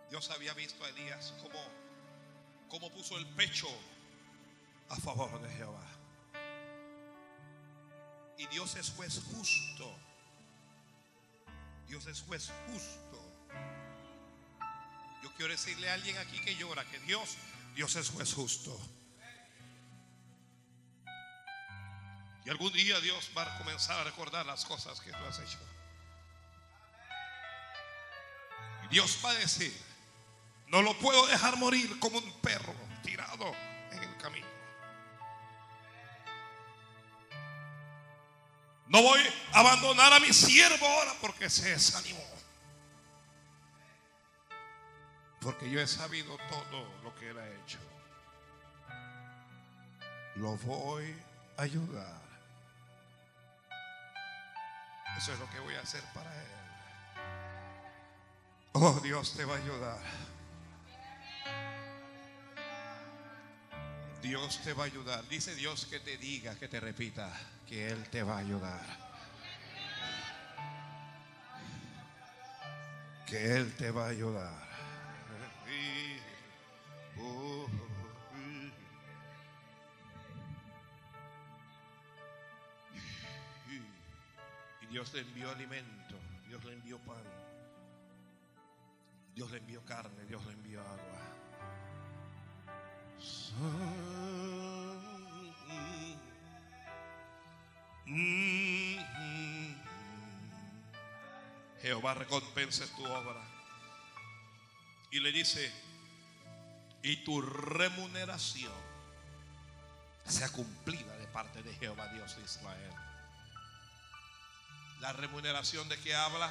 [0.09, 1.33] Dios había visto a Elías
[2.69, 3.67] como puso el pecho
[4.89, 5.87] a favor de Jehová.
[8.37, 9.95] Y Dios es juez justo.
[11.87, 13.21] Dios es juez justo.
[15.23, 17.37] Yo quiero decirle a alguien aquí que llora que Dios,
[17.75, 18.77] Dios es juez justo.
[22.45, 25.59] Y algún día Dios va a comenzar a recordar las cosas que tú has hecho.
[28.85, 29.75] Y Dios va a decir,
[30.67, 32.73] no lo puedo dejar morir como un perro
[33.03, 33.53] tirado
[33.91, 34.47] en el camino.
[38.87, 39.21] No voy
[39.53, 42.25] a abandonar a mi siervo ahora porque se desanimó.
[45.39, 47.79] Porque yo he sabido todo lo que él ha hecho.
[50.35, 51.15] Lo voy
[51.57, 52.30] a ayudar.
[55.17, 56.47] Eso es lo que voy a hacer para él.
[58.73, 59.99] Oh, Dios te va a ayudar.
[64.21, 65.27] Dios te va a ayudar.
[65.27, 67.31] Dice Dios que te diga, que te repita,
[67.67, 68.81] que Él te va a ayudar.
[73.25, 74.70] Que Él te va a ayudar.
[84.91, 86.15] Dios le envió alimento,
[86.49, 87.23] Dios le envió pan,
[89.33, 91.21] Dios le envió carne, Dios le envió agua.
[101.81, 103.41] Jehová recompense tu obra.
[105.11, 105.71] Y le dice,
[107.01, 108.73] y tu remuneración
[110.25, 113.10] sea cumplida de parte de Jehová Dios de Israel.
[115.01, 116.49] La remuneración de que habla,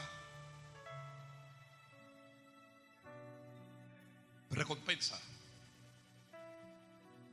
[4.50, 5.18] recompensa,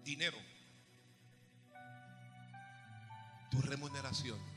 [0.03, 0.37] dinero.
[3.49, 4.56] Tu remuneración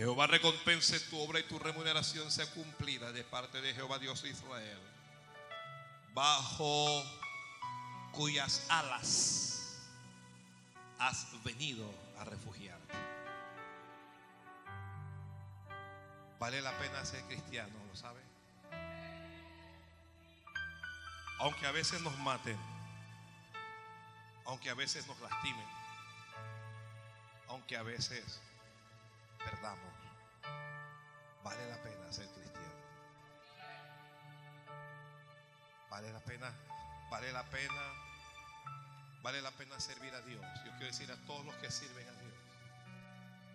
[0.00, 4.30] Jehová recompense tu obra y tu remuneración sea cumplida de parte de Jehová Dios de
[4.30, 4.78] Israel,
[6.14, 7.04] bajo
[8.10, 9.76] cuyas alas
[10.98, 11.84] has venido
[12.18, 12.94] a refugiarte.
[16.38, 18.22] Vale la pena ser cristiano, ¿lo sabe?
[21.40, 22.56] Aunque a veces nos maten,
[24.46, 25.68] aunque a veces nos lastimen,
[27.48, 28.40] aunque a veces
[29.44, 29.92] perdamos,
[31.42, 32.50] vale la pena ser cristiano.
[35.90, 36.52] Vale la pena,
[37.10, 37.82] vale la pena,
[39.22, 40.44] vale la pena servir a Dios.
[40.64, 42.34] Yo quiero decir a todos los que sirven a Dios,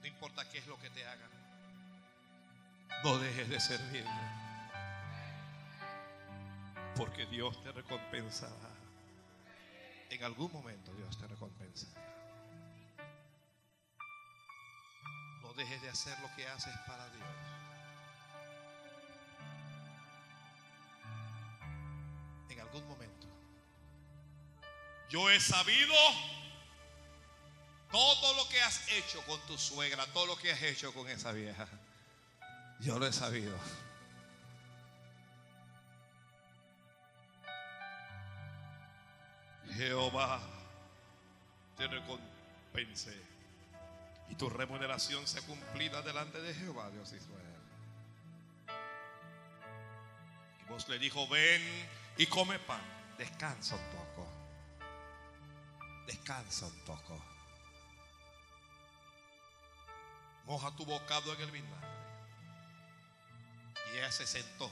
[0.01, 1.29] no importa qué es lo que te hagan,
[3.03, 4.11] no dejes de servirle.
[6.95, 8.69] Porque Dios te recompensará.
[10.09, 12.24] En algún momento Dios te recompensará.
[15.55, 17.27] Dejes de hacer lo que haces para Dios.
[22.49, 23.27] En algún momento.
[25.09, 25.95] Yo he sabido
[27.91, 31.31] todo lo que has hecho con tu suegra, todo lo que has hecho con esa
[31.31, 31.67] vieja.
[32.79, 33.57] Yo lo he sabido.
[39.75, 40.41] Jehová
[41.77, 43.34] te recompense
[44.29, 47.45] y tu remuneración sea cumplida delante de Jehová, Dios de Israel.
[50.61, 51.61] Y vos le dijo, ven
[52.17, 52.81] y come pan.
[53.17, 54.27] Descansa un poco.
[56.07, 57.21] Descansa un poco.
[60.45, 61.87] Moja tu bocado en el vinagre.
[63.93, 64.69] Y ella se sentó.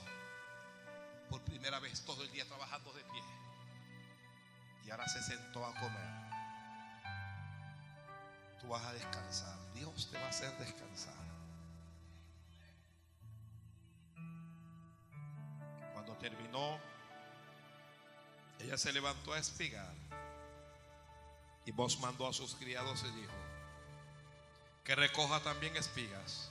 [1.30, 3.24] Por primera vez todo el día trabajando de pie.
[4.86, 6.23] Y ahora se sentó a comer.
[8.64, 9.58] Tú vas a descansar.
[9.76, 11.14] Dios te va a hacer descansar.
[15.94, 16.80] Cuando terminó,
[18.60, 19.94] ella se levantó a espigar.
[21.66, 23.34] Y vos mandó a sus criados y dijo,
[24.86, 26.50] que recoja también espigas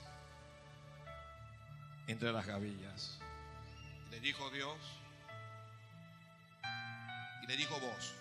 [2.06, 3.18] entre las gavillas.
[4.10, 4.78] Le dijo Dios,
[7.42, 8.14] y le dijo vos,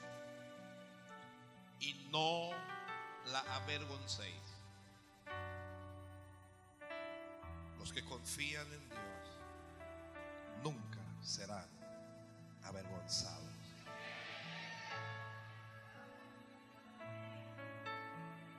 [1.80, 2.52] y no
[3.28, 4.42] la avergoncéis.
[7.78, 9.02] Los que confían en Dios
[10.64, 11.68] nunca serán
[12.64, 13.42] avergonzados.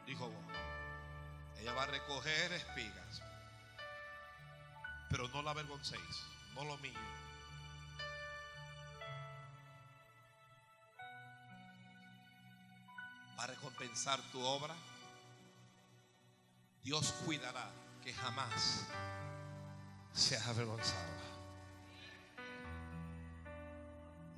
[0.07, 0.31] Dijo
[1.63, 3.23] ella va a recoger espigas,
[5.09, 7.32] pero no la avergoncéis, no lo humillen.
[14.33, 14.75] Tu obra.
[16.83, 17.71] Dios cuidará
[18.03, 18.87] que jamás
[20.13, 21.23] seas avergonzado.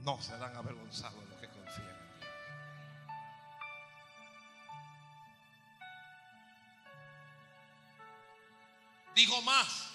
[0.00, 2.30] No serán avergonzados los que confían en Dios.
[9.14, 9.90] Dijo más.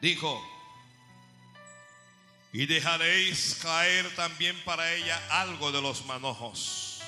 [0.00, 0.53] Dijo,
[2.54, 7.00] y dejaréis caer también para ella algo de los manojos.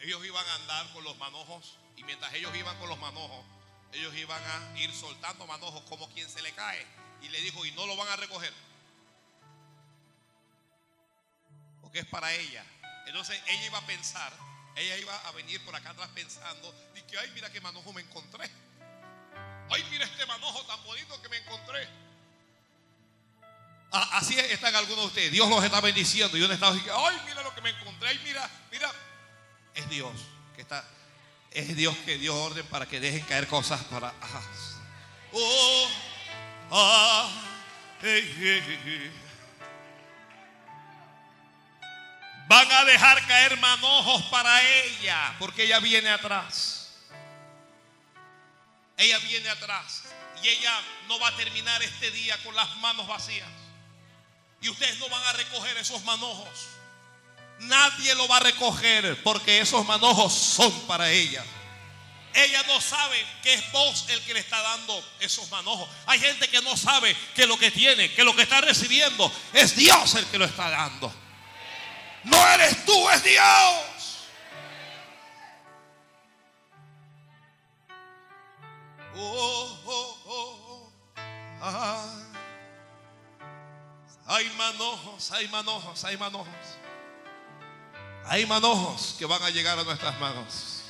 [0.00, 3.46] Ellos iban a andar con los manojos y mientras ellos iban con los manojos,
[3.92, 6.84] ellos iban a ir soltando manojos como quien se le cae.
[7.22, 8.52] Y le dijo, y no lo van a recoger.
[11.80, 12.64] Porque es para ella.
[13.06, 14.32] Entonces ella iba a pensar,
[14.74, 18.00] ella iba a venir por acá atrás pensando, y que, ay, mira qué manojo me
[18.00, 18.50] encontré.
[19.70, 21.88] Ay, mira este manojo tan bonito que me encontré.
[23.94, 25.32] Así están algunos de ustedes.
[25.32, 26.36] Dios los está bendiciendo.
[26.36, 28.08] Y uno está diciendo, ay, mira lo que me encontré.
[28.08, 28.90] Ay, mira, mira.
[29.72, 30.12] Es Dios
[30.56, 30.84] que está.
[31.52, 34.12] Es Dios que dio orden para que dejen caer cosas para.
[35.32, 35.88] Oh,
[36.72, 37.30] ah,
[38.02, 39.12] hey, hey, hey.
[42.48, 45.36] Van a dejar caer manojos para ella.
[45.38, 46.90] Porque ella viene atrás.
[48.96, 50.02] Ella viene atrás.
[50.42, 53.63] Y ella no va a terminar este día con las manos vacías.
[54.64, 56.48] Y ustedes no van a recoger esos manojos.
[57.58, 61.44] Nadie lo va a recoger porque esos manojos son para ella.
[62.32, 65.86] Ella no sabe que es vos el que le está dando esos manojos.
[66.06, 69.76] Hay gente que no sabe que lo que tiene, que lo que está recibiendo es
[69.76, 71.14] Dios el que lo está dando.
[72.24, 73.44] No eres tú, es Dios.
[79.14, 81.22] Oh, oh, oh, oh.
[81.60, 82.33] Ah.
[84.26, 86.48] Hay manojos, hay manojos, hay manojos.
[88.26, 90.82] Hay manojos que van a llegar a nuestras manos.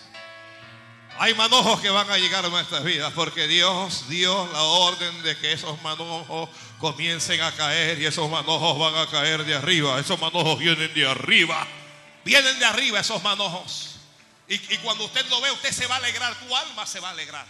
[1.18, 5.36] Hay manojos que van a llegar a nuestras vidas porque Dios dio la orden de
[5.36, 6.48] que esos manojos
[6.78, 9.98] comiencen a caer y esos manojos van a caer de arriba.
[9.98, 11.66] Esos manojos vienen de arriba.
[12.24, 13.96] Vienen de arriba esos manojos.
[14.48, 16.34] Y, y cuando usted lo ve, usted se va a alegrar.
[16.34, 17.46] Tu alma se va a alegrar.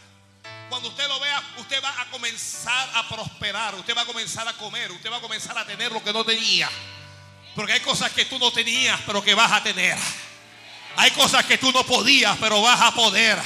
[0.68, 3.74] Cuando usted lo vea, usted va a comenzar a prosperar.
[3.74, 4.90] Usted va a comenzar a comer.
[4.92, 6.68] Usted va a comenzar a tener lo que no tenía.
[7.54, 9.96] Porque hay cosas que tú no tenías, pero que vas a tener.
[10.96, 13.38] Hay cosas que tú no podías, pero vas a poder.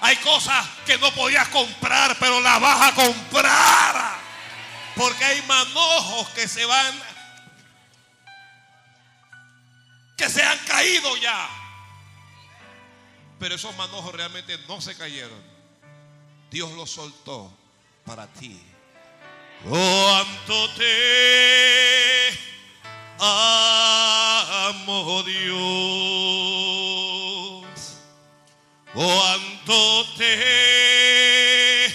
[0.00, 4.18] Hay cosas que no podías comprar, pero las vas a comprar.
[4.94, 7.02] Porque hay manojos que se van,
[10.16, 11.48] que se han caído ya.
[13.38, 15.47] Pero esos manojos realmente no se cayeron.
[16.50, 17.52] Dios los soltó
[18.04, 18.60] para ti.
[19.68, 22.30] Cuánto te
[23.18, 25.58] amo Dios.
[28.94, 31.92] Cuánto te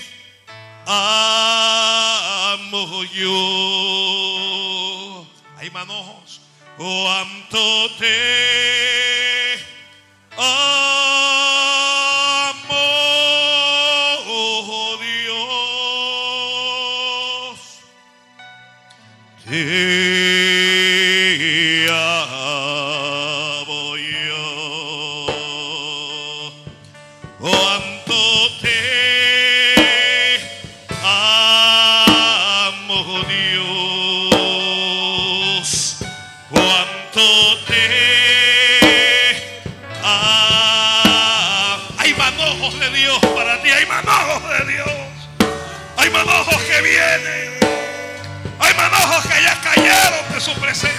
[0.85, 5.25] amo yo.
[5.57, 6.41] Hay manojos.
[6.77, 9.57] Cuánto te
[10.37, 11.02] amo
[27.43, 28.15] cuánto
[28.61, 29.75] te
[31.03, 31.43] amo
[33.27, 34.47] Dios,
[36.49, 37.25] cuánto
[37.67, 37.83] te
[40.01, 41.83] amo.
[41.97, 44.87] Hay manojos de Dios para ti, hay manojos de Dios,
[45.97, 47.59] hay manojos que vienen,
[48.57, 50.92] hay manojos que ya cayeron de su presencia.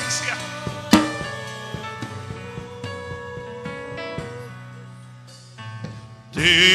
[6.45, 6.74] Te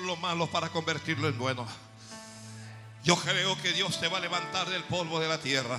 [0.00, 1.66] lo malo para convertirlo en bueno.
[3.04, 5.78] Yo creo que Dios te va a levantar del polvo de la tierra.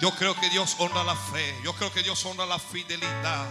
[0.00, 1.54] Yo creo que Dios honra la fe.
[1.62, 3.46] Yo creo que Dios honra la fidelidad.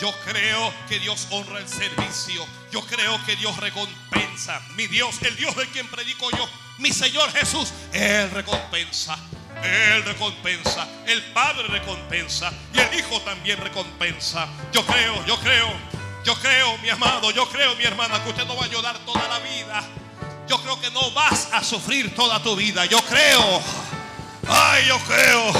[0.00, 2.44] Yo creo que Dios honra el servicio.
[2.72, 4.60] Yo creo que Dios recompensa.
[4.76, 6.48] Mi Dios, el Dios de quien predico yo,
[6.78, 9.16] mi Señor Jesús, Él recompensa.
[9.62, 10.88] Él recompensa.
[11.06, 12.52] El Padre recompensa.
[12.74, 14.48] Y el Hijo también recompensa.
[14.72, 15.68] Yo creo, yo creo,
[16.24, 19.26] yo creo, mi amado, yo creo, mi hermana, que usted no va a llorar toda
[19.28, 19.82] la vida.
[20.48, 22.84] Yo creo que no vas a sufrir toda tu vida.
[22.86, 23.62] Yo creo.
[24.48, 25.52] Ay, yo creo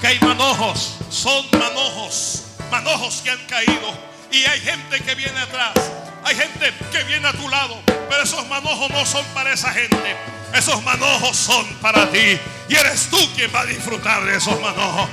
[0.00, 4.10] que hay manojos, son manojos, manojos que han caído.
[4.30, 5.72] Y hay gente que viene atrás,
[6.24, 7.76] hay gente que viene a tu lado,
[8.08, 10.16] pero esos manojos no son para esa gente.
[10.54, 12.38] Esos manojos son para ti.
[12.68, 15.08] Y eres tú quien va a disfrutar de esos manojos.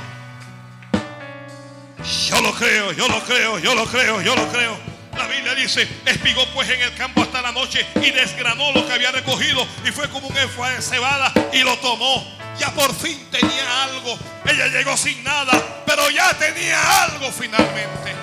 [2.04, 4.78] Yo lo creo, yo lo creo, yo lo creo, yo lo creo.
[5.18, 8.94] La Biblia dice, espigó pues en el campo hasta la noche y desgranó lo que
[8.94, 10.48] había recogido y fue como un de
[10.82, 12.38] cebada y lo tomó.
[12.60, 14.18] Ya por fin tenía algo.
[14.46, 18.16] Ella llegó sin nada, pero ya tenía algo finalmente.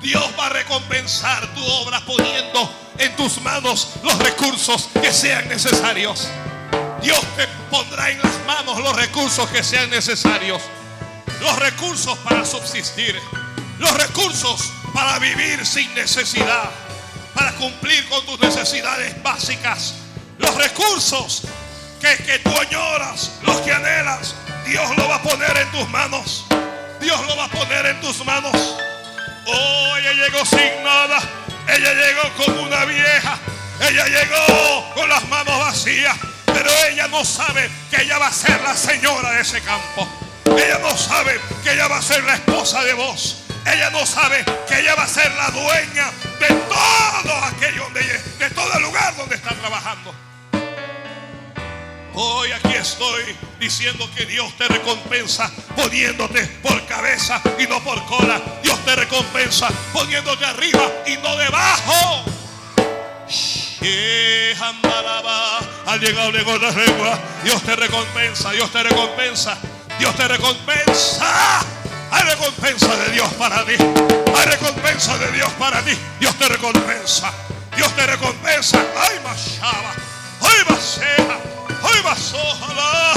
[0.00, 6.28] Dios va a recompensar tu obra poniendo en tus manos los recursos que sean necesarios.
[7.02, 10.62] Dios te pondrá en las manos los recursos que sean necesarios.
[11.40, 13.20] Los recursos para subsistir.
[13.78, 16.70] Los recursos para vivir sin necesidad.
[17.34, 19.94] Para cumplir con tus necesidades básicas.
[20.38, 21.42] Los recursos
[22.00, 24.34] que, que tú añoras, los que anhelas.
[24.66, 26.44] Dios lo va a poner en tus manos.
[27.00, 28.76] Dios lo va a poner en tus manos.
[29.46, 31.20] Oh, ella llegó sin nada.
[31.68, 33.38] Ella llegó como una vieja.
[33.80, 36.16] Ella llegó con las manos vacías.
[36.46, 40.08] Pero ella no sabe que ella va a ser la señora de ese campo.
[40.46, 43.38] Ella no sabe que ella va a ser la esposa de vos.
[43.66, 48.22] Ella no sabe que ella va a ser la dueña de todo aquello donde ella-
[48.38, 50.14] de todo el lugar donde está trabajando.
[52.14, 58.40] Hoy aquí estoy diciendo que Dios te recompensa poniéndote por cabeza y no por cola.
[58.62, 62.24] Dios te recompensa poniéndote arriba y no debajo.
[63.82, 64.26] Eh.
[65.86, 67.18] Al la lengua.
[67.44, 69.56] Dios te recompensa, Dios te recompensa,
[69.98, 71.60] Dios te recompensa.
[72.10, 73.74] Hay recompensa de Dios para ti.
[74.36, 75.96] Hay recompensa de Dios para ti.
[76.20, 77.32] Dios te recompensa.
[77.76, 78.78] Dios te recompensa.
[78.98, 79.92] Ay, mashaba.
[80.40, 81.38] Ay, basea.
[81.82, 83.12] Ay, basojalá.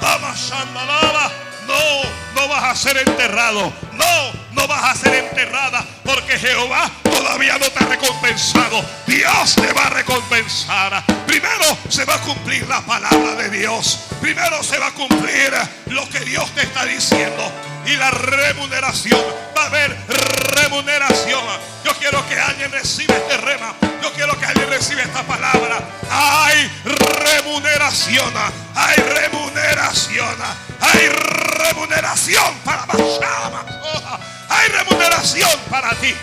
[0.00, 1.49] Amashandalaba.
[1.70, 3.72] No, no vas a ser enterrado.
[3.92, 5.84] No, no vas a ser enterrada.
[6.04, 8.84] Porque Jehová todavía no te ha recompensado.
[9.06, 11.04] Dios te va a recompensar.
[11.26, 14.00] Primero se va a cumplir la palabra de Dios.
[14.20, 15.52] Primero se va a cumplir
[15.86, 17.52] lo que Dios te está diciendo.
[17.90, 19.20] Y la remuneración.
[19.56, 19.96] Va a haber
[20.54, 21.42] remuneración.
[21.84, 23.74] Yo quiero que alguien reciba este rema.
[24.00, 25.80] Yo quiero que alguien reciba esta palabra.
[26.08, 28.32] Hay remuneración.
[28.76, 30.36] Hay remuneración.
[30.80, 33.66] Hay remuneración para Bashama.
[34.48, 36.14] Hay remuneración para ti.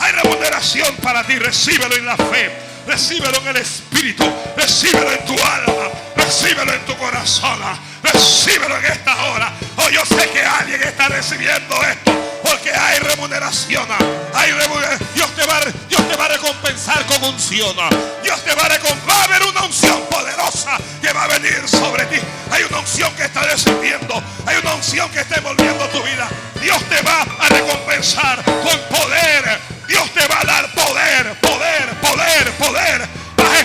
[0.00, 1.38] Hay remuneración para ti.
[1.38, 2.58] Recíbelo en la fe.
[2.88, 4.24] Recíbelo en el espíritu.
[4.56, 5.72] Recíbelo en tu alma.
[6.24, 7.58] Recíbelo en tu corazón.
[8.02, 9.52] Recíbelo en esta hora.
[9.76, 12.12] Oh, yo sé que alguien está recibiendo esto.
[12.42, 13.86] Porque hay remuneración.
[14.34, 15.08] Hay remuneración.
[15.14, 17.74] Dios te va, Dios te va a recompensar con unción.
[18.22, 19.08] Dios te va a recompensar.
[19.08, 22.20] Va a haber una unción poderosa que va a venir sobre ti.
[22.50, 24.22] Hay una unción que está descendiendo.
[24.46, 26.28] Hay una unción que está envolviendo tu vida.
[26.60, 29.60] Dios te va a recompensar con poder.
[29.88, 33.21] Dios te va a dar poder, poder, poder, poder.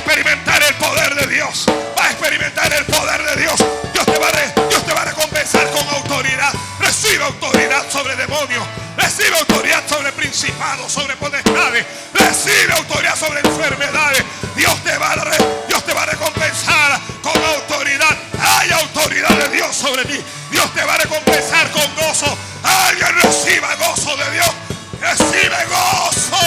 [0.08, 1.66] Experimentar el poder de Dios.
[1.98, 3.56] Vas a experimentar el poder de Dios.
[3.92, 6.54] Dios te va a, Dios te va a recompensar con autoridad.
[6.80, 8.66] Recibe autoridad sobre demonios.
[8.96, 11.86] Recibe autoridad sobre principados, sobre potestades.
[12.14, 14.24] Recibe autoridad sobre enfermedades.
[14.56, 18.18] Dios te va a, re- Dios te va a recompensar con autoridad.
[18.40, 20.24] Hay autoridad de Dios sobre ti.
[20.52, 22.34] Dios te va a recompensar con gozo.
[22.64, 24.52] Alguien reciba gozo de Dios.
[25.02, 26.38] Recibe gozo.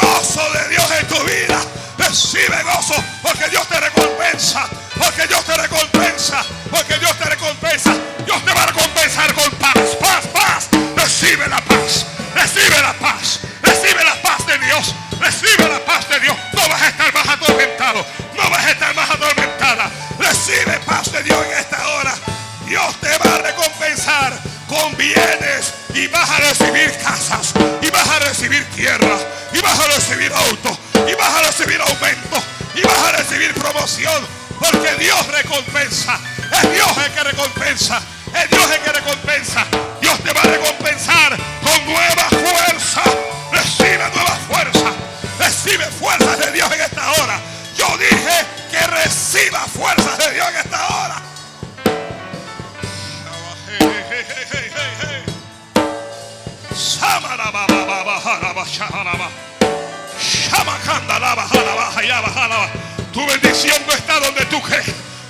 [0.00, 1.60] Gozo de Dios en tu vida.
[2.08, 4.68] Recibe gozo porque Dios te recompensa.
[4.96, 6.44] Porque Dios te recompensa.
[6.70, 7.94] Porque Dios te recompensa.
[8.24, 9.74] Dios te va a recompensar con paz.
[10.00, 10.68] Paz, paz.
[10.94, 12.06] Recibe la paz.
[12.32, 13.40] Recibe la paz.
[13.60, 14.94] Recibe la paz de Dios.
[15.18, 16.36] Recibe la paz de Dios.
[16.52, 18.06] No vas a estar más atormentado.
[18.36, 19.90] No vas a estar más atormentada.
[20.20, 22.14] Recibe paz de Dios en esta hora.
[22.66, 24.32] Dios te va a recompensar
[24.68, 27.52] con bienes y vas a recibir casas
[27.82, 29.18] y vas a recibir tierra
[29.52, 30.78] y vas a recibir autos
[31.08, 32.42] y vas a recibir aumento
[32.74, 34.26] y vas a recibir promoción
[34.58, 36.18] porque Dios recompensa.
[36.52, 38.00] Es Dios el que recompensa.
[38.34, 39.66] Es Dios el que recompensa.
[40.00, 43.02] Dios te va a recompensar con nueva fuerza.
[43.52, 44.92] Recibe nueva fuerza.
[45.38, 47.40] Recibe fuerzas de Dios en esta hora.
[47.76, 51.35] Yo dije que reciba fuerzas de Dios en esta hora.
[63.12, 64.86] Tu bendición no está donde tú crees.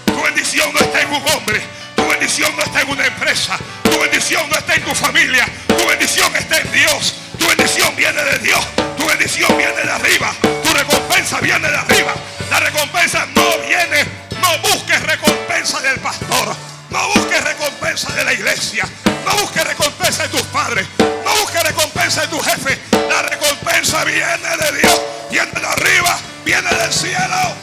[0.06, 1.62] Tu bendición no está en un hombre.
[1.94, 3.56] Tu bendición no está en una empresa.
[3.84, 5.48] Tu bendición no está en tu familia.
[5.68, 7.14] Tu bendición está en Dios.
[7.38, 8.64] Tu bendición viene de Dios.
[8.96, 10.34] Tu bendición viene de arriba.
[10.64, 12.12] Tu recompensa viene de arriba.
[12.50, 14.04] La recompensa no viene.
[14.40, 16.75] No busques recompensa del pastor.
[16.90, 18.84] No busques recompensa de la iglesia.
[19.24, 20.86] No busques recompensa de tus padres.
[20.98, 22.78] No busques recompensa de tu jefe.
[23.08, 25.00] La recompensa viene de Dios.
[25.30, 26.18] Viene de arriba.
[26.44, 27.56] Viene del cielo.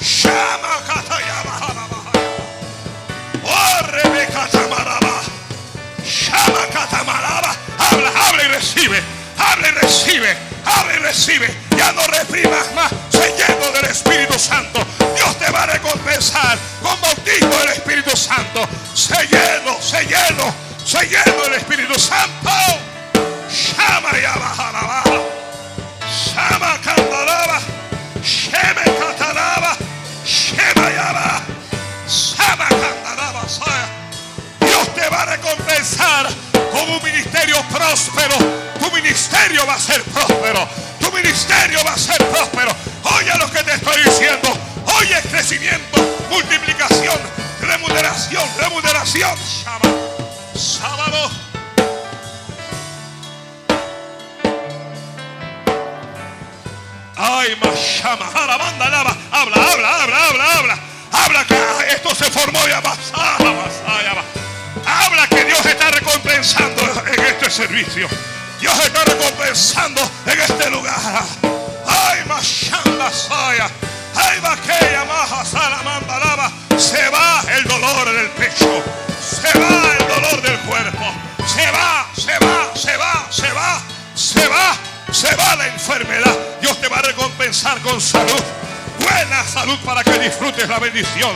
[0.00, 0.68] Shama.
[7.78, 9.02] Habla, habla y recibe.
[9.38, 10.36] Habla y recibe.
[10.64, 11.54] Habla y recibe.
[11.76, 12.92] Ya no reprimas más.
[13.18, 14.86] Se lleno del Espíritu Santo.
[15.16, 18.68] Dios te va a recompensar con bautismo del Espíritu Santo.
[18.94, 20.54] Se lleno, se lleno,
[20.84, 22.50] se lleno del Espíritu Santo.
[23.50, 25.02] Shama ya bajaraba.
[26.06, 27.60] Shama cantaraba.
[28.22, 29.76] Sheme cataraba.
[30.24, 31.42] Shema yaba.
[32.06, 33.42] Shama cantaraba.
[34.60, 36.28] Dios te va a recompensar
[36.70, 38.36] con un ministerio próspero.
[38.78, 40.68] Tu ministerio va a ser próspero.
[41.08, 42.70] Tu ministerio va a ser próspero.
[43.16, 44.52] Oye lo que te estoy diciendo.
[44.98, 45.98] Oye crecimiento,
[46.28, 47.18] multiplicación,
[47.62, 49.34] remuneración, remuneración.
[49.64, 50.20] Sábado.
[50.54, 51.30] Sábado.
[57.16, 59.16] Ay, mashama, banda lava.
[59.32, 60.78] Habla, habla, habla, habla, habla.
[61.10, 61.56] Habla que
[61.94, 62.94] esto se formó ya va.
[64.84, 66.82] Habla que Dios está recompensando
[67.14, 68.08] en este servicio.
[68.60, 70.96] Dios está recompensando en este lugar.
[71.86, 73.70] Ay, mashanda saya.
[74.14, 76.52] Ay, vaqueya, maja, salamanda, lava.
[76.76, 78.82] Se va el dolor del pecho.
[79.20, 81.04] Se va el dolor del cuerpo.
[81.46, 83.80] Se va, se va, se va, se va,
[84.14, 84.76] se va,
[85.12, 86.36] se va la enfermedad.
[86.60, 88.42] Dios te va a recompensar con salud.
[89.00, 91.30] Buena salud para que disfrutes la bendición.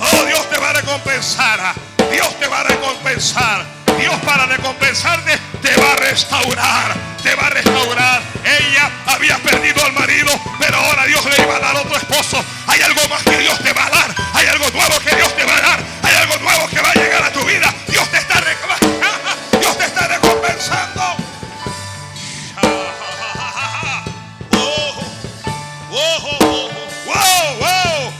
[0.00, 1.74] Oh, Dios te va a recompensar.
[2.10, 3.83] Dios te va a recompensar.
[3.98, 8.22] Dios para recompensarte te va a restaurar, te va a restaurar.
[8.44, 12.44] Ella había perdido al marido, pero ahora Dios le iba a dar otro esposo.
[12.66, 15.44] Hay algo más que Dios te va a dar, hay algo nuevo que Dios te
[15.44, 17.72] va a dar, hay algo nuevo que va a llegar a tu vida.
[17.88, 18.42] Dios te está,
[19.60, 21.16] Dios te está recompensando.
[27.06, 28.12] Wow, wow.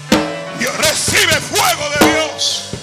[0.58, 2.73] Dios recibe fuego de Dios.